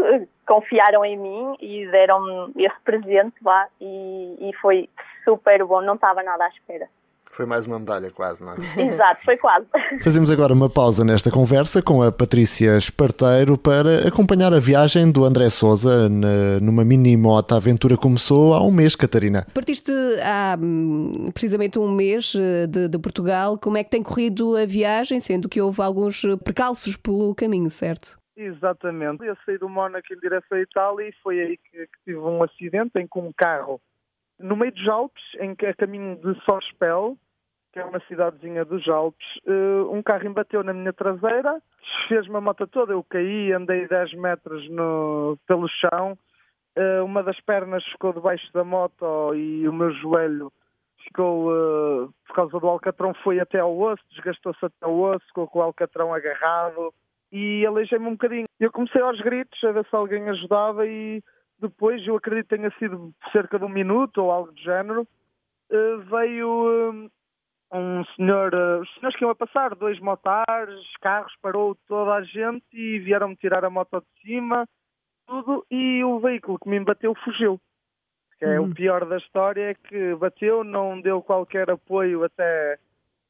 [0.46, 4.88] confiaram em mim e deram-me esse presente lá e, e foi
[5.24, 6.88] super bom, não estava nada à espera.
[7.32, 8.56] Foi mais uma medalha, quase, não é?
[8.76, 9.66] Exato, foi quase.
[10.02, 15.24] Fazemos agora uma pausa nesta conversa com a Patrícia Esparteiro para acompanhar a viagem do
[15.24, 16.10] André Souza
[16.60, 17.52] numa mini moto.
[17.52, 19.46] A aventura começou há um mês, Catarina.
[19.54, 19.92] Partiste
[20.22, 23.56] há hum, precisamente um mês eh, de, de Portugal.
[23.56, 28.18] Como é que tem corrido a viagem, sendo que houve alguns percalços pelo caminho, certo?
[28.36, 29.24] Exatamente.
[29.24, 32.42] Eu saí do Mónaco em direção à Itália e foi aí que, que, tive um
[32.42, 33.80] acidente em que um carro,
[34.42, 37.16] no meio dos Alpes, em que a caminho de Sospel,
[37.72, 41.60] que é uma cidadezinha dos Alpes, uh, um carro embateu na minha traseira,
[42.08, 46.18] fez-me a moto toda, eu caí, andei 10 metros no, pelo chão,
[46.76, 50.52] uh, uma das pernas ficou debaixo da moto e o meu joelho
[51.04, 55.46] ficou, uh, por causa do alcatrão, foi até ao osso, desgastou-se até ao osso, ficou
[55.48, 56.92] com o alcatrão agarrado,
[57.32, 58.44] e aleijei-me um bocadinho.
[58.60, 61.22] Eu comecei aos gritos a ver se alguém ajudava e
[61.62, 65.06] depois, eu acredito que tenha sido cerca de um minuto ou algo do género,
[65.70, 67.08] eh, veio
[67.72, 72.14] eh, um senhor, eh, os senhores que iam a passar, dois motares, carros, parou toda
[72.14, 74.68] a gente e vieram-me tirar a moto de cima,
[75.26, 77.60] tudo, e o veículo que me bateu fugiu.
[78.40, 78.70] É uhum.
[78.70, 82.76] o pior da história é que bateu, não deu qualquer apoio até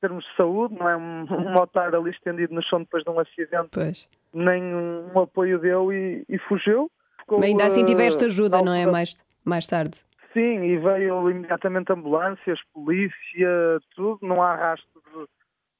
[0.00, 0.96] termos de saúde, não é?
[0.96, 4.08] Um, um motar ali estendido no chão depois de um acidente, pois.
[4.32, 6.90] nem um, um, apoio deu e, e fugiu.
[7.22, 8.86] Ficou, ainda assim tiveste ajuda, uh, não é?
[8.86, 10.04] Mais, mais tarde.
[10.32, 14.26] Sim, e veio imediatamente ambulâncias, polícia, tudo.
[14.26, 15.26] Não há rastro de,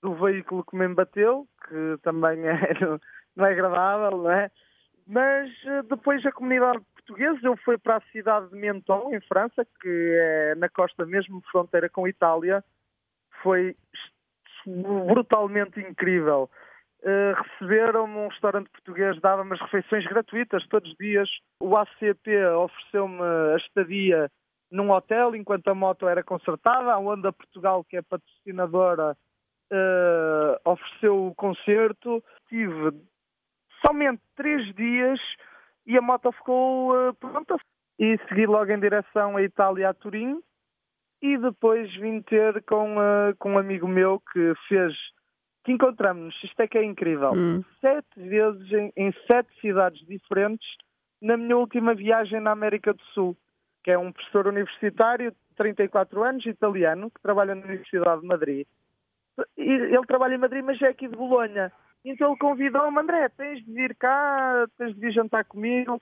[0.02, 2.74] do veículo que me embateu, que também é,
[3.34, 4.50] não é agradável, não é?
[5.06, 9.66] Mas uh, depois a comunidade portuguesa, eu fui para a cidade de Menton, em França,
[9.80, 12.62] que é na costa mesmo, fronteira com Itália,
[13.42, 13.76] foi
[14.66, 16.48] brutalmente incrível.
[17.02, 21.28] Uh, receberam-me um restaurante português, dava-me as refeições gratuitas todos os dias.
[21.60, 24.30] O ACP ofereceu-me a estadia
[24.70, 26.92] num hotel enquanto a moto era consertada.
[26.92, 29.16] A Onda Portugal, que é patrocinadora,
[29.72, 32.22] uh, ofereceu o concerto.
[32.48, 32.92] Tive
[33.84, 35.18] somente três dias
[35.84, 37.56] e a moto ficou uh, pronta.
[37.98, 40.40] E segui logo em direção à Itália, a Turim
[41.20, 42.96] e depois vim ter com,
[43.38, 44.92] com um amigo meu que fez
[45.64, 47.62] que encontramos, isto é que é incrível, Hum.
[47.80, 50.66] sete vezes em, em sete cidades diferentes
[51.20, 53.36] na minha última viagem na América do Sul,
[53.84, 58.66] que é um professor universitário de 34 anos, italiano, que trabalha na Universidade de Madrid.
[59.56, 61.72] Ele trabalha em Madrid, mas é aqui de Bolonha.
[62.04, 66.00] Então ele convidou-me, André, tens de vir cá, tens de vir jantar comigo.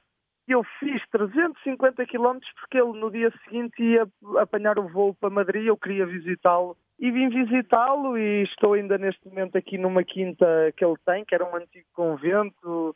[0.49, 5.31] E eu fiz 350 quilómetros porque ele no dia seguinte ia apanhar o voo para
[5.31, 6.77] Madrid, eu queria visitá-lo.
[7.01, 11.35] E vim visitá-lo e estou ainda neste momento aqui numa quinta que ele tem, que
[11.35, 12.95] era um antigo convento,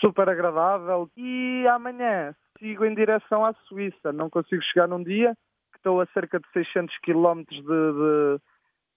[0.00, 1.08] super agradável.
[1.16, 4.12] E amanhã sigo em direção à Suíça.
[4.12, 5.32] Não consigo chegar num dia,
[5.70, 8.40] que estou a cerca de 600 quilómetros de, de,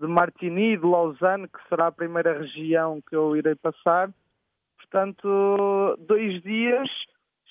[0.01, 4.09] de Martigny, de Lausanne, que será a primeira região que eu irei passar.
[4.77, 6.89] Portanto, dois dias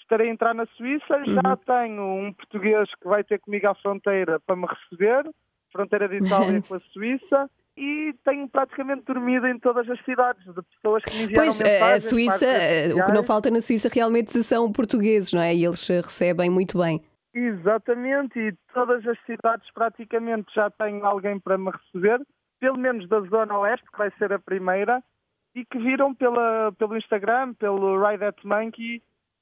[0.01, 1.23] estarei a entrar na Suíça.
[1.27, 5.31] Já tenho um português que vai ter comigo à fronteira para me receber,
[5.73, 7.51] fronteira de Itália com a Suíça.
[7.77, 11.65] E tenho praticamente dormido em todas as cidades de pessoas que me enviaram Pois, a
[11.65, 12.03] mensagens.
[12.09, 15.55] Suíça, eh, o que não falta na Suíça realmente são portugueses, não é?
[15.55, 17.01] E eles eh, recebem muito bem.
[17.33, 22.21] Exatamente, e todas as cidades praticamente já têm alguém para me receber,
[22.59, 25.01] pelo menos da Zona Oeste, que vai ser a primeira,
[25.55, 29.01] e que viram pela, pelo Instagram, pelo Ride at Monkey,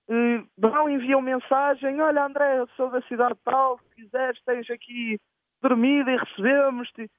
[0.09, 5.19] eh, vão enviam mensagem, olha André, eu sou da cidade tal, se quiseres tens aqui
[5.63, 7.11] dormido e recebemos-te.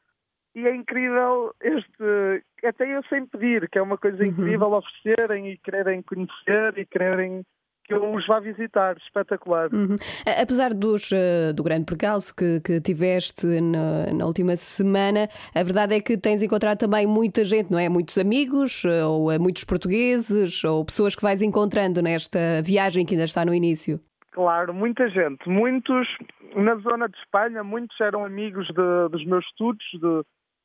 [0.55, 5.57] E é incrível este, até eu sem pedir, que é uma coisa incrível oferecerem e
[5.57, 7.43] quererem conhecer e quererem
[7.87, 9.73] que eu os vá visitar, espetacular.
[9.73, 9.95] Uhum.
[10.41, 15.95] Apesar dos, eh, do grande percalço que, que tiveste na, na última semana, a verdade
[15.95, 17.87] é que tens encontrado também muita gente, não é?
[17.87, 23.13] Muitos amigos, eh, ou eh, muitos portugueses, ou pessoas que vais encontrando nesta viagem que
[23.13, 23.99] ainda está no início.
[24.31, 25.47] Claro, muita gente.
[25.47, 26.07] Muitos,
[26.55, 30.23] na zona de Espanha, muitos eram amigos de- dos meus estudos de-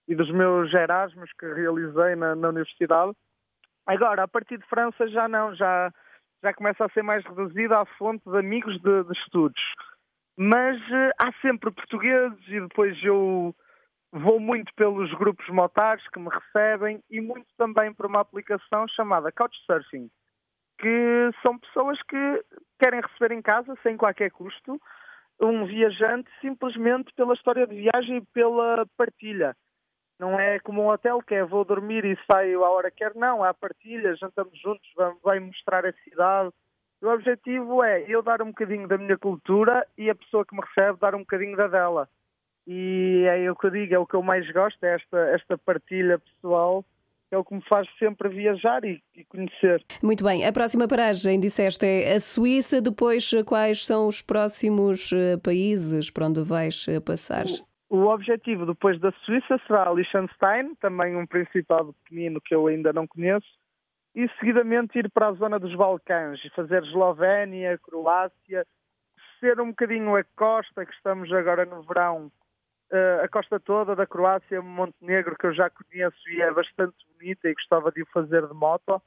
[0.09, 3.13] e dos meus Erasmus que realizei na, na universidade.
[3.87, 5.93] Agora, a partir de França, já não, já,
[6.43, 9.63] já começa a ser mais reduzida a fonte de amigos de, de estudos.
[10.37, 13.55] Mas eh, há sempre portugueses e depois eu
[14.13, 19.33] vou muito pelos grupos motares que me recebem e muito também por uma aplicação chamada
[19.33, 20.11] Couchsurfing
[20.79, 22.45] que são pessoas que
[22.81, 24.81] querem receber em casa, sem qualquer custo,
[25.47, 29.57] um viajante simplesmente pela história de viagem e pela partilha.
[30.19, 33.19] Não é como um hotel que é vou dormir e saio à hora que quero,
[33.19, 34.89] não, há partilha, jantamos juntos,
[35.23, 36.51] vai mostrar a cidade.
[37.03, 40.63] O objetivo é eu dar um bocadinho da minha cultura e a pessoa que me
[40.63, 42.09] recebe dar um bocadinho da dela.
[42.67, 45.59] E é o que eu digo, é o que eu mais gosto, é esta, esta
[45.59, 46.85] partilha pessoal,
[47.33, 49.83] é o que me faz sempre viajar e, e conhecer.
[50.03, 55.39] Muito bem, a próxima paragem, disseste, é a Suíça, depois quais são os próximos eh,
[55.39, 57.47] países para onde vais eh, passar?
[57.89, 63.07] O objetivo depois da Suíça será Liechtenstein, também um principado pequenino que eu ainda não
[63.07, 63.47] conheço,
[64.15, 68.67] e seguidamente ir para a zona dos Balcãs e fazer Eslovénia, Croácia,
[69.41, 72.31] ser um bocadinho a costa, que estamos agora no verão,
[73.23, 77.55] a costa toda da Croácia, Montenegro, que eu já conheço e é bastante bonita e
[77.55, 79.01] gostava de o fazer de moto,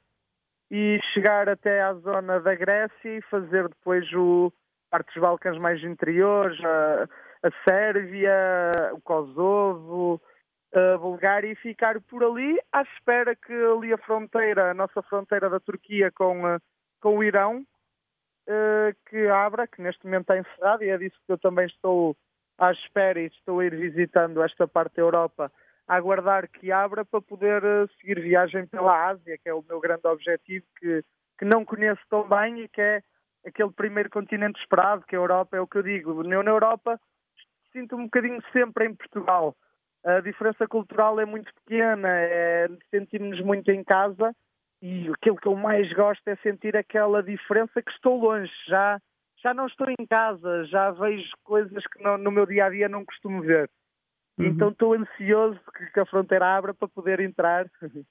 [0.70, 4.52] e chegar até à zona da Grécia e fazer depois o
[4.90, 7.08] parte dos Balcãs mais interiores, a,
[7.46, 10.20] a Sérvia, o Kosovo,
[10.74, 15.48] a Bulgária e ficar por ali à espera que ali a fronteira, a nossa fronteira
[15.48, 16.58] da Turquia com, eh,
[17.00, 17.64] com o Irão,
[18.48, 22.16] eh, que abra, que neste momento está encerrada e é disso que eu também estou
[22.58, 25.52] à espera e estou a ir visitando esta parte da Europa
[25.86, 29.78] a aguardar que abra para poder eh, seguir viagem pela Ásia, que é o meu
[29.78, 31.04] grande objetivo, que,
[31.38, 33.02] que não conheço tão bem e que é
[33.46, 36.22] aquele primeiro continente esperado, que é a Europa, é o que eu digo.
[36.24, 37.00] Eu na Europa
[37.72, 39.54] sinto um bocadinho sempre em Portugal.
[40.04, 44.34] A diferença cultural é muito pequena, é, sentimos-nos muito em casa
[44.80, 49.00] e aquilo que eu mais gosto é sentir aquela diferença que estou longe, já,
[49.46, 52.88] já não estou em casa, já vejo coisas que no, no meu dia a dia
[52.88, 53.70] não costumo ver.
[54.38, 57.66] Então estou ansioso que, que a fronteira abra para poder entrar.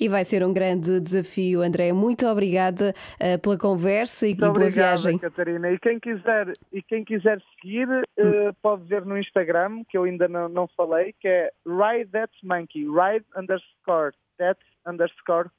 [0.00, 1.92] E vai ser um grande desafio, André.
[1.92, 5.18] Muito obrigada eh, pela conversa e, Muito boa obrigada, viagem.
[5.18, 5.70] Catarina.
[5.70, 10.28] E quem quiser, e quem quiser seguir, eh, pode ver no Instagram, que eu ainda
[10.28, 15.50] não, não falei, que é Ride That Monkey, Ride underscore That underscore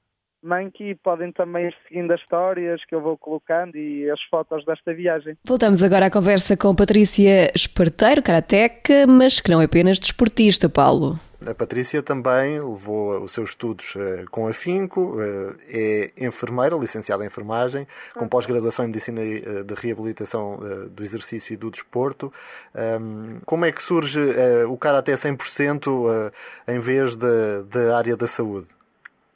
[0.43, 0.95] Monkey.
[0.95, 5.37] Podem também ir seguindo as histórias que eu vou colocando e as fotos desta viagem.
[5.45, 11.19] Voltamos agora à conversa com Patrícia Esparteiro, karateca, mas que não é apenas desportista, Paulo.
[11.45, 17.27] A Patrícia também levou os seus estudos eh, com afinco, eh, é enfermeira, licenciada em
[17.27, 22.33] enfermagem, com pós-graduação em Medicina eh, de Reabilitação do Exercício e do Desporto.
[23.45, 24.19] Como é que surge
[24.67, 26.31] o Karaté 100%
[26.67, 28.76] eh, em vez da área da saúde?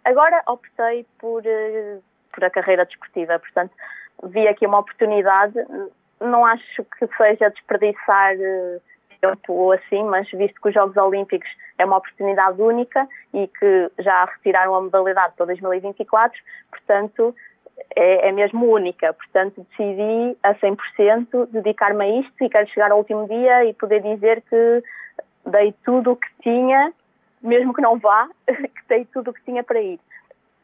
[0.04, 2.00] Agora optei por, eh,
[2.34, 3.72] por a carreira desportiva, portanto,
[4.24, 5.54] vi aqui uma oportunidade.
[6.20, 8.80] Não acho que seja desperdiçar eh,
[9.22, 13.92] tempo ou assim, mas visto que os Jogos Olímpicos é uma oportunidade única e que
[14.00, 16.38] já retiraram a modalidade para 2024,
[16.70, 17.36] portanto,
[17.96, 19.14] é, é mesmo única.
[19.14, 24.02] Portanto, decidi a 100% dedicar-me a isto e quero chegar ao último dia e poder
[24.02, 24.84] dizer que
[25.46, 26.94] dei tudo o que tinha,
[27.42, 30.00] mesmo que não vá, que dei tudo o que tinha para ir.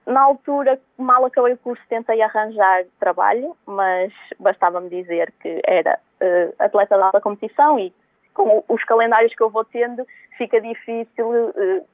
[0.06, 6.54] Na altura, mal acabei o curso, tentei arranjar trabalho, mas bastava-me dizer que era uh,
[6.60, 7.94] atleta de alta competição e
[8.34, 11.30] com os calendários que eu vou tendo, fica difícil.
[11.30, 11.86] Uh,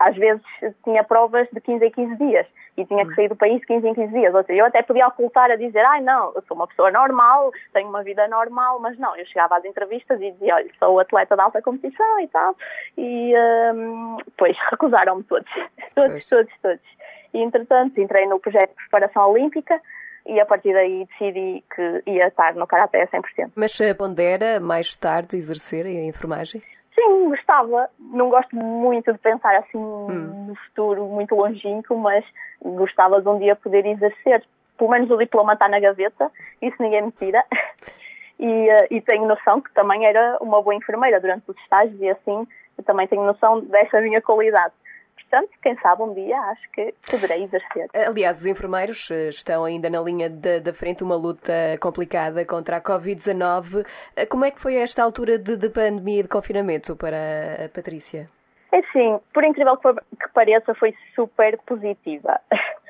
[0.00, 0.42] às vezes
[0.82, 3.94] tinha provas de 15 em 15 dias e tinha que sair do país 15 em
[3.94, 4.34] 15 dias.
[4.34, 7.52] Ou seja, eu até podia ocultar a dizer, ai não, eu sou uma pessoa normal,
[7.74, 11.36] tenho uma vida normal, mas não, eu chegava às entrevistas e dizia, olha, sou atleta
[11.36, 12.56] de alta competição e tal.
[12.96, 13.34] E
[13.74, 15.50] um, depois recusaram-me todos,
[15.94, 17.00] todos, todos, todos.
[17.34, 19.78] E entretanto entrei no projeto de preparação olímpica
[20.26, 23.52] e a partir daí decidi que ia estar no Karaté a 100%.
[23.54, 26.62] Mas pondera mais tarde exercer a enfermagem?
[26.94, 27.88] Sim, gostava.
[27.98, 30.46] Não gosto muito de pensar assim hum.
[30.48, 32.24] no futuro muito longínquo, mas
[32.62, 34.44] gostava de um dia poder exercer.
[34.76, 37.44] Pelo menos o diploma está na gaveta, isso ninguém me tira.
[38.42, 42.08] E, uh, e tenho noção que também era uma boa enfermeira durante os estágios e
[42.08, 42.48] assim
[42.86, 44.72] também tenho noção dessa minha qualidade
[45.30, 47.88] portanto, quem sabe um dia acho que poderei exercer.
[47.94, 52.80] Aliás, os enfermeiros eh, estão ainda na linha da frente, uma luta complicada contra a
[52.80, 53.86] Covid-19.
[54.16, 57.68] Eh, como é que foi esta altura de, de pandemia e de confinamento para a
[57.68, 58.28] Patrícia?
[58.72, 62.40] É sim, por incrível que pareça, foi super positiva.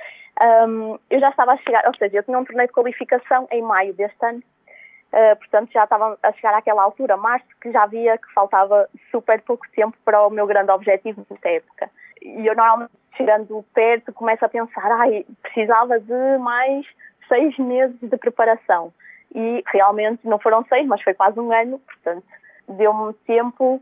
[0.42, 3.60] Um, eu já estava a chegar, ou seja, eu tinha um torneio de qualificação em
[3.60, 8.16] maio deste ano, uh, portanto já estava a chegar àquela altura, março, que já via
[8.16, 11.90] que faltava super pouco tempo para o meu grande objetivo nesta época
[12.22, 16.86] e eu normalmente chegando perto começo a pensar, ai, precisava de mais
[17.28, 18.92] seis meses de preparação.
[19.34, 22.24] E realmente não foram seis, mas foi quase um ano, portanto,
[22.68, 23.80] deu-me tempo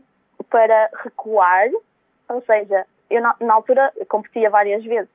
[0.49, 1.69] para recuar,
[2.27, 5.09] ou seja, eu na, na altura competia várias vezes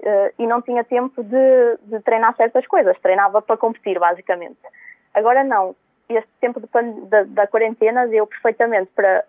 [0.00, 4.58] uh, e não tinha tempo de, de, treinar certas coisas, treinava para competir, basicamente.
[5.12, 5.76] Agora não,
[6.08, 6.66] este tempo de,
[7.08, 9.24] da, da quarentena deu perfeitamente para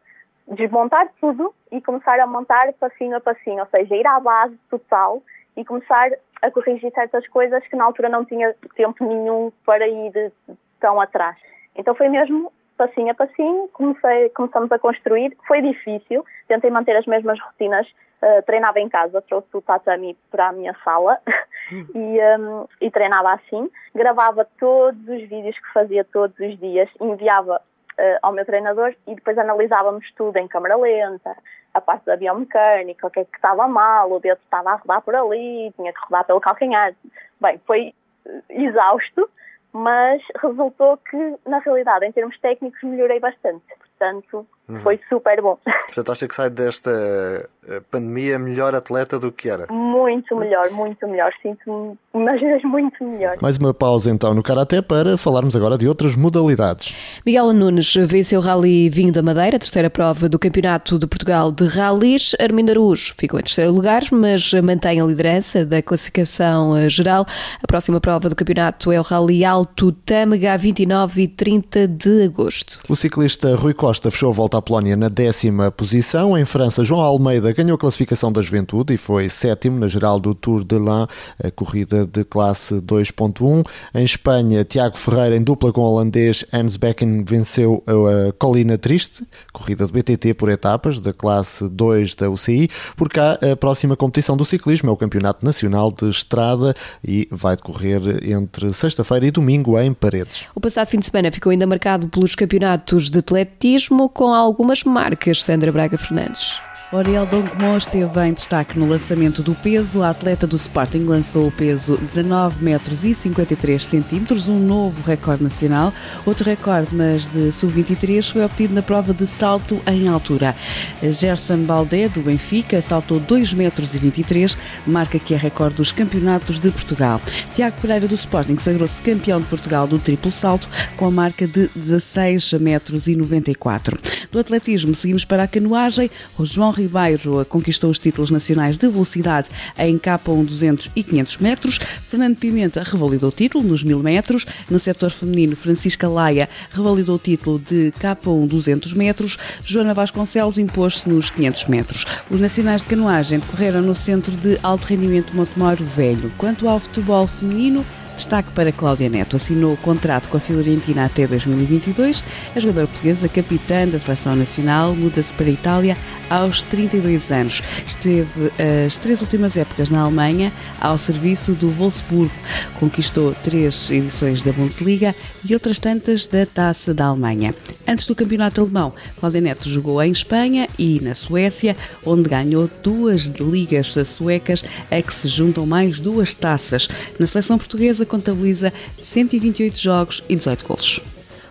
[0.48, 5.22] desmontar tudo e começar a montar passinho a passinho, ou seja, ir à base total
[5.56, 6.10] e começar
[6.42, 10.32] a corrigir certas coisas que na altura não tinha tempo nenhum para ir
[10.80, 11.36] tão atrás.
[11.76, 17.08] Então foi mesmo passinho a passinho, comecei, começamos a construir, foi difícil, tentei manter as
[17.08, 17.88] mesmas rotinas,
[18.22, 21.20] uh, treinava em casa, trouxe o tatami para a minha sala
[21.72, 27.62] e, um, e treinava assim, gravava todos os vídeos que fazia todos os dias, enviava
[28.00, 31.36] uh, ao meu treinador e depois analisávamos tudo em câmara lenta,
[31.74, 35.02] a parte da biomecânica, o que é que estava mal, o dedo estava a rodar
[35.02, 36.94] por ali, tinha que rodar pelo calcanhar.
[37.40, 37.94] Bem, foi
[38.26, 39.30] eh, exausto,
[39.72, 43.64] mas resultou que, na realidade, em termos técnicos, melhorei bastante.
[43.78, 44.80] Portanto, uhum.
[44.82, 45.58] foi super bom.
[45.88, 49.68] Portanto, acha que sai desta eh, pandemia melhor atleta do que era?
[49.72, 51.32] Muito melhor, muito melhor.
[51.42, 53.36] Sinto-me, imaginas, muito melhor.
[53.42, 57.22] Mais uma pausa então no Karaté para falarmos agora de outras modalidades.
[57.26, 61.68] Miguel Nunes venceu o Rally Vinho da Madeira, terceira prova do Campeonato de Portugal de
[61.68, 62.36] Rallys.
[62.40, 67.26] Armindo Araújo ficou em terceiro lugar, mas mantém a liderança da classificação eh, geral.
[67.64, 72.80] A próxima prova do campeonato é o Rally Alto Tâmega, 29 e 30 de agosto.
[72.90, 76.38] O ciclista Rui Costa Costa fechou a volta à Polónia na décima posição.
[76.38, 80.34] Em França, João Almeida ganhou a classificação da juventude e foi sétimo na geral do
[80.34, 81.08] Tour de l'Ain,
[81.44, 83.66] a corrida de classe 2.1.
[83.94, 89.26] Em Espanha, Tiago Ferreira, em dupla com o holandês Hans Becken, venceu a Colina Triste,
[89.54, 92.70] corrida do BTT por etapas, da classe 2 da UCI.
[92.96, 97.56] Por cá, a próxima competição do ciclismo é o Campeonato Nacional de Estrada e vai
[97.56, 100.48] decorrer entre sexta-feira e domingo em Paredes.
[100.56, 105.44] O passado fim de semana ficou ainda marcado pelos campeonatos de atletismo com algumas marcas,
[105.44, 106.60] Sandra Braga Fernandes.
[106.90, 110.02] Oriel Dongmo esteve em destaque no lançamento do peso.
[110.02, 115.44] A atleta do Sporting lançou o peso 19 metros e 53 centímetros, um novo recorde
[115.44, 115.94] nacional.
[116.26, 120.56] Outro recorde, mas de sub-23, foi obtido na prova de salto em altura.
[121.04, 126.62] Gerson Baldé, do Benfica, saltou 2 metros e 23, marca que é recorde dos campeonatos
[126.62, 127.22] de Portugal.
[127.54, 131.70] Tiago Pereira, do Sporting, sagrou-se campeão de Portugal do triplo salto, com a marca de
[131.76, 134.00] 16 metros e 94.
[134.32, 136.10] Do atletismo, seguimos para a canoagem.
[136.38, 141.80] O João Ribeiro conquistou os títulos nacionais de velocidade em K1 200 e 500 metros.
[142.06, 144.46] Fernando Pimenta revalidou o título nos 1000 metros.
[144.70, 149.38] No setor feminino, Francisca Laia revalidou o título de K1 200 metros.
[149.64, 152.06] Joana Vasconcelos impôs-se nos 500 metros.
[152.30, 156.32] Os nacionais de canoagem decorreram no Centro de Alto Rendimento Montemoro Velho.
[156.38, 157.86] Quanto ao futebol feminino,
[158.18, 159.36] Destaque para Cláudia Neto.
[159.36, 162.24] Assinou o contrato com a Fiorentina até 2022.
[162.56, 165.96] A jogadora portuguesa, capitã da seleção nacional, muda-se para a Itália
[166.28, 167.62] aos 32 anos.
[167.86, 168.52] Esteve
[168.86, 170.52] as três últimas épocas na Alemanha
[170.82, 172.34] ao serviço do Wolfsburgo.
[172.80, 175.16] Conquistou três edições da Bundesliga
[175.48, 177.54] e outras tantas da Taça da Alemanha.
[177.88, 183.26] Antes do campeonato alemão, Cláudia Neto jogou em Espanha e na Suécia, onde ganhou duas
[183.26, 186.88] ligas suecas a que se juntam mais duas taças.
[187.20, 191.02] Na seleção portuguesa, contabiliza 128 jogos e 18 golos.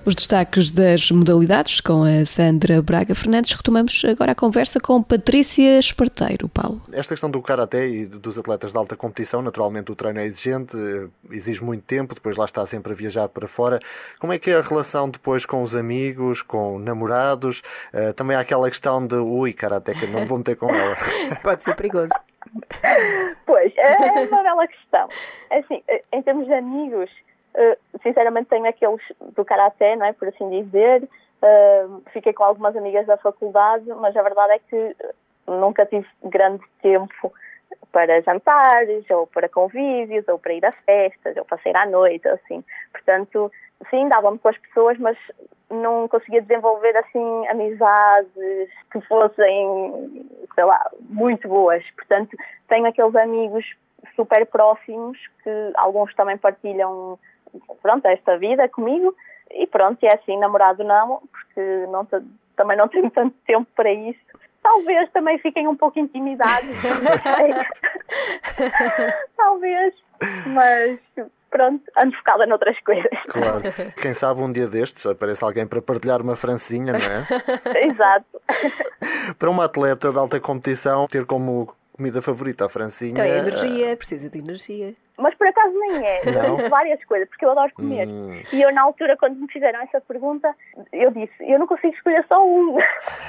[0.06, 3.52] Os destaques das modalidades com a Sandra Braga Fernandes.
[3.54, 6.80] Retomamos agora a conversa com Patrícia Esparteiro, Paulo.
[6.92, 10.76] Esta questão do karaté e dos atletas de alta competição, naturalmente o treino é exigente,
[11.28, 13.80] exige muito tempo, depois lá está sempre a viajar para fora.
[14.20, 17.64] Como é que é a relação depois com os amigos, com namorados?
[17.92, 20.96] Uh, também há aquela questão de ui, karaté, que não me vou meter com ela.
[21.42, 22.10] Pode ser perigoso.
[23.44, 25.08] Pois, é uma bela questão.
[25.50, 25.82] É assim,
[26.12, 27.10] em termos de amigos,
[27.54, 29.00] eh, sinceramente tenho aqueles
[29.34, 31.08] do Karaté, não é, por assim dizer.
[31.42, 34.96] Uh, fiquei com algumas amigas da faculdade, mas a verdade é que
[35.46, 37.32] nunca tive grande tempo
[37.92, 42.26] para jantares, ou para convívios, ou para ir a festas, ou para sair à noite,
[42.28, 42.64] assim.
[42.92, 43.52] Portanto,
[43.90, 45.16] sim, dava-me com as pessoas, mas
[45.70, 51.84] não conseguia desenvolver assim amizades que fossem, sei lá, muito boas.
[51.92, 52.36] Portanto,
[52.68, 53.64] tenho aqueles amigos
[54.14, 57.18] super próximos que alguns também partilham
[57.82, 59.12] pronto, esta vida comigo
[59.50, 62.06] e pronto, é assim, namorado não, porque não
[62.56, 64.20] também não tenho tanto tempo para isso.
[64.62, 66.70] Talvez também fiquem um pouco intimidados,
[69.36, 69.94] Talvez,
[70.46, 70.98] mas
[71.56, 73.10] pronto, ando focada noutras coisas.
[73.28, 73.62] Claro.
[74.00, 77.26] Quem sabe um dia destes aparece alguém para partilhar uma francinha, não é?
[77.86, 78.26] Exato.
[79.38, 83.22] Para uma atleta de alta competição, ter como comida favorita a francinha...
[83.22, 84.94] Tem energia, precisa de energia.
[85.18, 86.22] Mas por acaso nem é.
[86.30, 86.68] Não?
[86.68, 88.06] Várias coisas, porque eu adoro comer.
[88.06, 88.42] Hum.
[88.52, 90.54] E eu, na altura, quando me fizeram essa pergunta,
[90.92, 92.76] eu disse: eu não consigo escolher só um.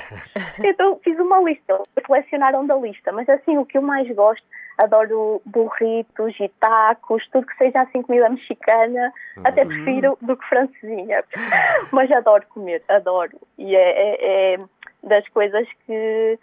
[0.63, 1.81] então fiz uma lista.
[2.05, 3.11] Selecionaram da lista.
[3.11, 4.45] Mas assim, o que eu mais gosto
[4.77, 9.43] adoro burritos e tacos, tudo que seja assim comida mexicana, uhum.
[9.43, 11.23] até prefiro do que francesinha.
[11.91, 13.39] Mas adoro comer, adoro.
[13.57, 14.59] E é, é, é
[15.03, 16.37] das coisas que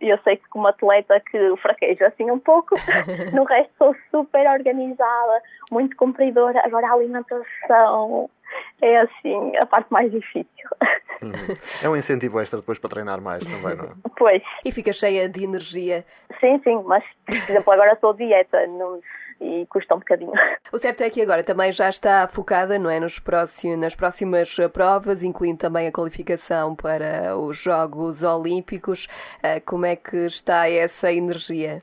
[0.00, 2.74] eu sei que como atleta que fraquejo assim um pouco,
[3.32, 8.28] no resto sou super organizada, muito cumpridora, agora a alimentação
[8.80, 10.68] é assim a parte mais difícil.
[11.22, 11.56] Uhum.
[11.82, 13.92] É um incentivo extra depois para treinar mais também, não é?
[14.16, 14.42] Pois.
[14.64, 16.04] E fica cheia de energia.
[16.40, 19.00] Sim, sim, mas por exemplo agora estou dieta não,
[19.42, 20.32] e custa um bocadinho.
[20.72, 24.56] O certo é que agora também já está focada, não é, nos próximos, nas próximas
[24.72, 29.06] provas, incluindo também a qualificação para os Jogos Olímpicos.
[29.42, 31.82] Ah, como é que está essa energia?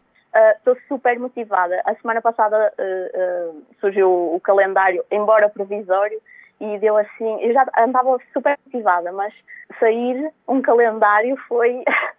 [0.58, 1.80] Estou uh, super motivada.
[1.86, 6.20] A semana passada uh, uh, surgiu o calendário, embora provisório,
[6.60, 7.42] e deu assim.
[7.42, 9.34] Eu já andava super motivada, mas
[9.80, 11.84] sair um calendário foi.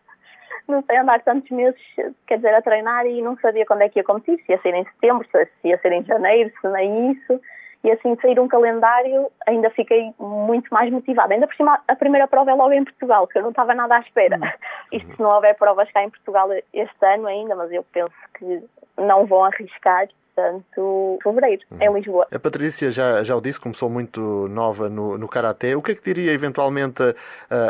[0.69, 1.81] não sei, andar tantos meses,
[2.27, 4.75] quer dizer, a treinar e não sabia quando é que ia competir, se ia ser
[4.75, 7.41] em setembro, se ia ser em janeiro, se nem isso.
[7.83, 11.33] E assim, sair um calendário, ainda fiquei muito mais motivada.
[11.33, 13.97] Ainda por cima, a primeira prova é logo em Portugal, que eu não estava nada
[13.97, 14.37] à espera.
[14.37, 14.51] Uhum.
[14.99, 18.63] Isto se não houver provas cá em Portugal este ano ainda, mas eu penso que
[18.99, 20.09] não vão arriscar
[20.41, 21.79] portanto, fevereiro, uhum.
[21.81, 22.27] em Lisboa.
[22.33, 25.77] A Patrícia já, já o disse, começou muito nova no, no Karaté.
[25.77, 27.17] O que é que diria eventualmente uh,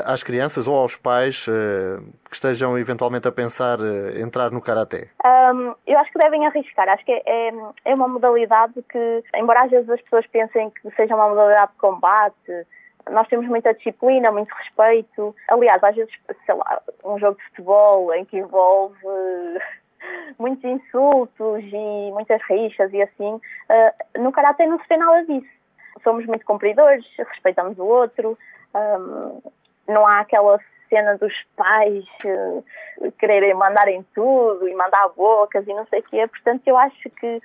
[0.05, 5.09] às crianças ou aos pais uh, que estejam eventualmente a pensar uh, entrar no Karaté?
[5.25, 6.89] Um, eu acho que devem arriscar.
[6.89, 7.53] Acho que é, é,
[7.85, 11.79] é uma modalidade que, embora às vezes as pessoas pensem que seja uma modalidade de
[11.79, 12.67] combate,
[13.11, 15.35] nós temos muita disciplina, muito respeito.
[15.49, 16.13] Aliás, às vezes,
[16.47, 18.95] sei lá, um jogo de futebol em que envolve
[20.39, 23.35] muitos insultos e muitas rixas e assim.
[23.35, 25.49] Uh, no Karate não se vê nada disso.
[26.03, 28.39] Somos muito cumpridores, respeitamos o outro,
[28.75, 29.43] um,
[29.89, 32.65] não há aquela cena dos pais uh,
[33.19, 36.27] quererem mandar em tudo e mandar bocas e não sei o quê.
[36.27, 37.41] Portanto, eu acho que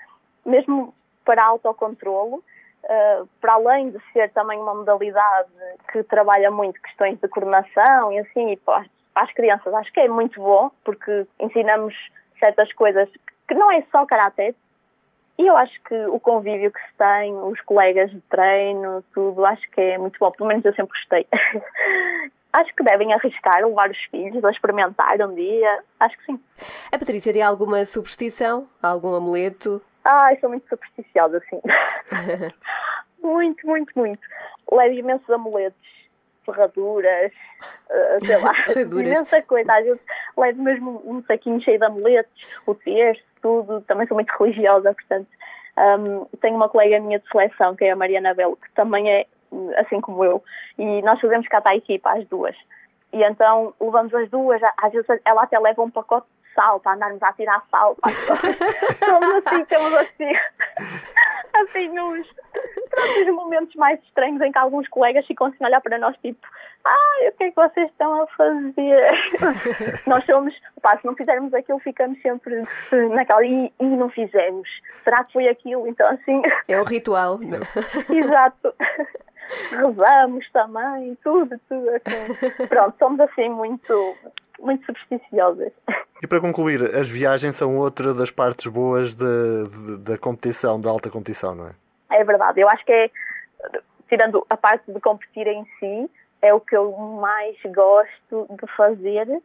[0.45, 0.93] mesmo
[1.23, 2.43] para autocontrolo,
[2.83, 5.49] uh, para além de ser também uma modalidade
[5.91, 8.85] que trabalha muito questões de coordenação e assim, e para
[9.15, 11.95] as crianças acho que é muito bom, porque ensinamos
[12.39, 13.09] certas coisas
[13.47, 14.53] que não é só karaté.
[15.37, 19.69] E eu acho que o convívio que se tem, os colegas de treino, tudo, acho
[19.71, 20.31] que é muito bom.
[20.31, 21.27] Pelo menos eu sempre gostei.
[22.53, 25.83] acho que devem arriscar, levar os filhos a experimentar um dia.
[25.99, 26.39] Acho que sim.
[26.91, 28.67] A Patrícia tem alguma superstição?
[28.81, 29.81] Algum amuleto?
[30.05, 31.59] Ai, sou muito supersticiosa, sim.
[33.21, 34.21] muito, muito, muito.
[34.71, 35.77] Levo imensos amuletos,
[36.45, 37.31] ferraduras,
[37.89, 39.73] uh, sei lá, imensa coisa.
[39.73, 40.01] Às vezes
[40.37, 43.81] levo mesmo um saquinho cheio de amuletos, o terço, tudo.
[43.81, 45.27] Também sou muito religiosa, portanto.
[45.77, 49.25] Um, tenho uma colega minha de seleção, que é a Mariana Belo, que também é
[49.77, 50.43] assim como eu,
[50.77, 52.55] e nós fazemos cá a equipa, as duas.
[53.13, 57.21] E então levamos as duas, às vezes ela até leva um pacote sal para andarmos
[57.21, 57.95] a tirar sal.
[58.99, 60.33] Somos assim, temos assim,
[61.53, 62.27] assim nos,
[63.17, 66.47] nos momentos mais estranhos em que alguns colegas ficam assim a olhar para nós tipo,
[66.83, 69.07] ai, o que é que vocês estão a fazer?
[70.07, 72.63] nós somos, pá, se não fizermos aquilo ficamos sempre
[73.13, 74.67] naquela, e, e não fizemos.
[75.03, 75.87] Será que foi aquilo?
[75.87, 76.41] Então assim...
[76.67, 77.39] É o ritual.
[78.09, 78.73] Exato
[79.69, 82.67] rezamos também, tudo, tudo assim.
[82.67, 84.15] Pronto, somos assim muito,
[84.59, 85.71] muito supersticiosas.
[86.21, 89.25] E para concluir, as viagens são outra das partes boas de,
[89.67, 91.71] de, da competição, da alta competição, não é?
[92.11, 93.09] É verdade, eu acho que é,
[94.09, 96.09] tirando a parte de competir em si,
[96.41, 99.41] é o que eu mais gosto de fazer, uh,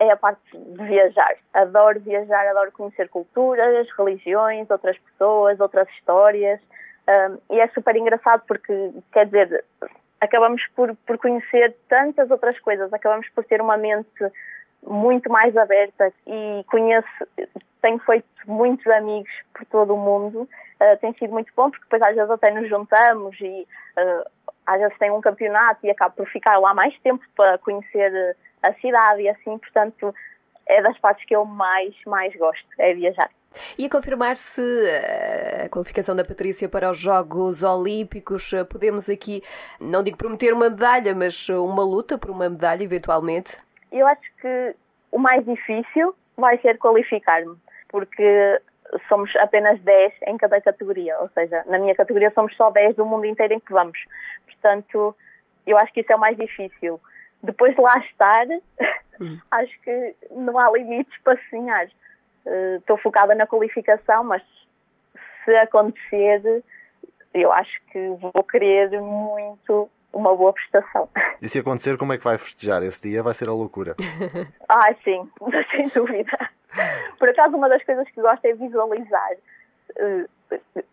[0.00, 1.36] é a parte de viajar.
[1.54, 6.60] Adoro viajar, adoro conhecer culturas, religiões, outras pessoas, outras histórias.
[7.08, 9.64] Um, e é super engraçado porque, quer dizer,
[10.20, 14.08] acabamos por, por conhecer tantas outras coisas, acabamos por ter uma mente
[14.86, 17.08] muito mais aberta e conheço,
[17.82, 22.02] tenho feito muitos amigos por todo o mundo, uh, tem sido muito bom porque depois
[22.02, 23.66] às vezes até nos juntamos e
[23.98, 24.30] uh,
[24.66, 28.72] às vezes tem um campeonato e acabo por ficar lá mais tempo para conhecer a
[28.74, 30.14] cidade e assim, portanto
[30.66, 33.30] é das partes que eu mais, mais gosto, é viajar.
[33.78, 39.42] E a confirmar-se eh, a qualificação da Patrícia para os Jogos Olímpicos, eh, podemos aqui,
[39.80, 43.56] não digo prometer uma medalha, mas uma luta por uma medalha, eventualmente?
[43.90, 44.74] Eu acho que
[45.10, 47.56] o mais difícil vai ser qualificar-me,
[47.88, 48.60] porque
[49.08, 53.04] somos apenas 10 em cada categoria, ou seja, na minha categoria somos só 10 do
[53.04, 53.98] mundo inteiro em que vamos.
[54.46, 55.14] Portanto,
[55.66, 57.00] eu acho que isso é o mais difícil.
[57.42, 58.46] Depois de lá estar,
[59.20, 59.38] hum.
[59.50, 61.86] acho que não há limites para sonhar
[62.78, 64.42] estou uh, focada na qualificação, mas
[65.44, 66.62] se acontecer,
[67.34, 71.08] eu acho que vou querer muito uma boa prestação.
[71.40, 72.82] E se acontecer, como é que vai festejar?
[72.82, 73.94] Esse dia vai ser a loucura.
[74.68, 75.30] ah, sim,
[75.70, 76.36] sem dúvida.
[77.18, 80.28] Por acaso, uma das coisas que gosto é visualizar uh,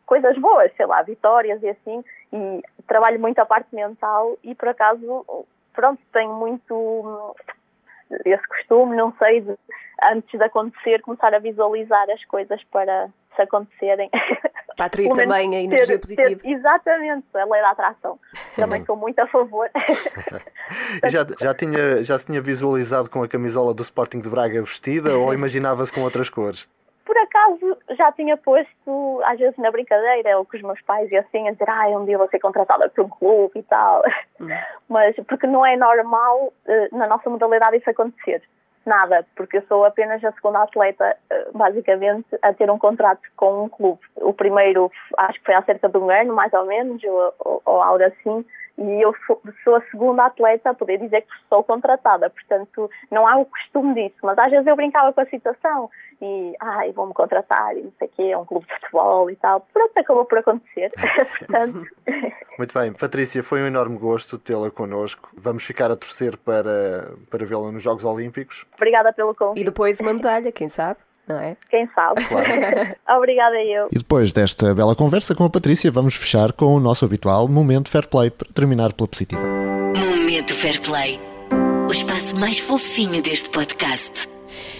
[0.05, 4.69] coisas boas, sei lá, vitórias e assim, e trabalho muito a parte mental e por
[4.69, 5.25] acaso,
[5.73, 7.35] pronto, tenho muito
[8.25, 9.55] esse costume, não sei, de,
[10.11, 14.09] antes de acontecer, começar a visualizar as coisas para se acontecerem.
[14.75, 16.41] Para atrair também a energia ter, positiva.
[16.41, 18.19] Ter, exatamente, a lei da atração.
[18.55, 19.69] Também sou muito a favor.
[21.09, 25.17] já, já, tinha, já se tinha visualizado com a camisola do Sporting de Braga vestida
[25.17, 26.67] ou imaginava-se com outras cores?
[27.05, 31.17] Por acaso já tinha posto, às vezes na brincadeira, ou com os meus pais e
[31.17, 34.01] assim, a dizer, ah, um dia vou ser contratada por um clube e tal.
[34.41, 34.47] Hum.
[34.89, 38.41] Mas porque não é normal eh, na nossa modalidade isso acontecer
[38.85, 43.63] nada, porque eu sou apenas a segunda atleta, eh, basicamente, a ter um contrato com
[43.63, 43.99] um clube.
[44.17, 47.61] O primeiro, acho que foi há cerca de um ano, mais ou menos, ou, ou,
[47.65, 48.45] ou algo assim,
[48.77, 53.27] e eu sou, sou, a segunda atleta a poder dizer que sou contratada, portanto, não
[53.27, 55.89] há o costume disso, mas às vezes eu brincava com a situação
[56.21, 59.35] e, ai, vão-me contratar e não sei o quê, é um clube de futebol e
[59.37, 59.65] tal.
[59.73, 60.91] Pronto, acabou por acontecer,
[61.39, 61.87] portanto...
[62.57, 65.29] Muito bem, Patrícia, foi um enorme gosto tê-la connosco.
[65.35, 68.65] Vamos ficar a torcer para, para vê-la nos Jogos Olímpicos.
[68.75, 69.61] Obrigada pelo convite.
[69.61, 70.99] E depois uma medalha, quem sabe?
[71.27, 71.57] Não é?
[71.69, 72.23] Quem sabe?
[72.25, 72.47] Claro.
[73.17, 73.87] Obrigada eu.
[73.91, 77.89] E depois desta bela conversa com a Patrícia, vamos fechar com o nosso habitual Momento
[77.89, 79.41] Fair Play, para terminar pela positiva.
[79.41, 81.19] Momento Fair Play,
[81.87, 84.29] o espaço mais fofinho deste podcast.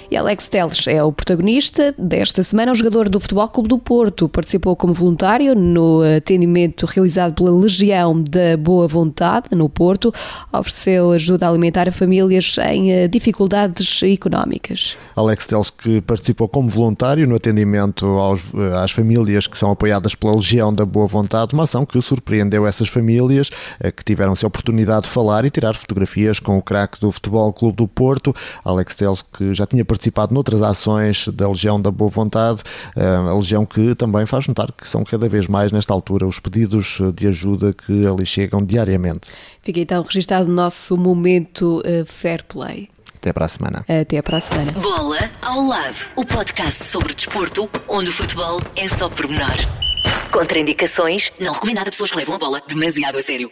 [0.10, 2.74] E Alex Teles é o protagonista desta semana.
[2.76, 8.56] Jogador do Futebol Clube do Porto participou como voluntário no atendimento realizado pela Legião da
[8.58, 10.14] Boa Vontade, no Porto.
[10.53, 14.95] Ofereceu ajuda alimentar a famílias em eh, dificuldades económicas.
[15.16, 20.14] Alex Teles, que participou como voluntário no atendimento aos, eh, às famílias que são apoiadas
[20.14, 23.49] pela Legião da Boa Vontade, uma ação que surpreendeu essas famílias,
[23.80, 27.51] eh, que tiveram-se a oportunidade de falar e tirar fotografias com o craque do Futebol
[27.51, 28.36] Clube do Porto.
[28.64, 32.62] Alex Teles, que já tinha participado participado noutras ações da Legião da Boa Vontade,
[32.96, 36.39] eh, a Legião que também faz notar que são cada vez mais, nesta altura, os
[36.39, 39.32] pedidos de ajuda que ali chegam diariamente.
[39.64, 42.89] Fica então registado o nosso momento uh, Fair Play.
[43.16, 43.86] Até para a semana.
[44.02, 44.72] Até para a semana.
[44.74, 49.56] Bola ao lado, o podcast sobre desporto, onde o futebol é só pormenor.
[50.32, 53.50] Contraindicações, não recomendado a pessoas que levam a bola demasiado a sério.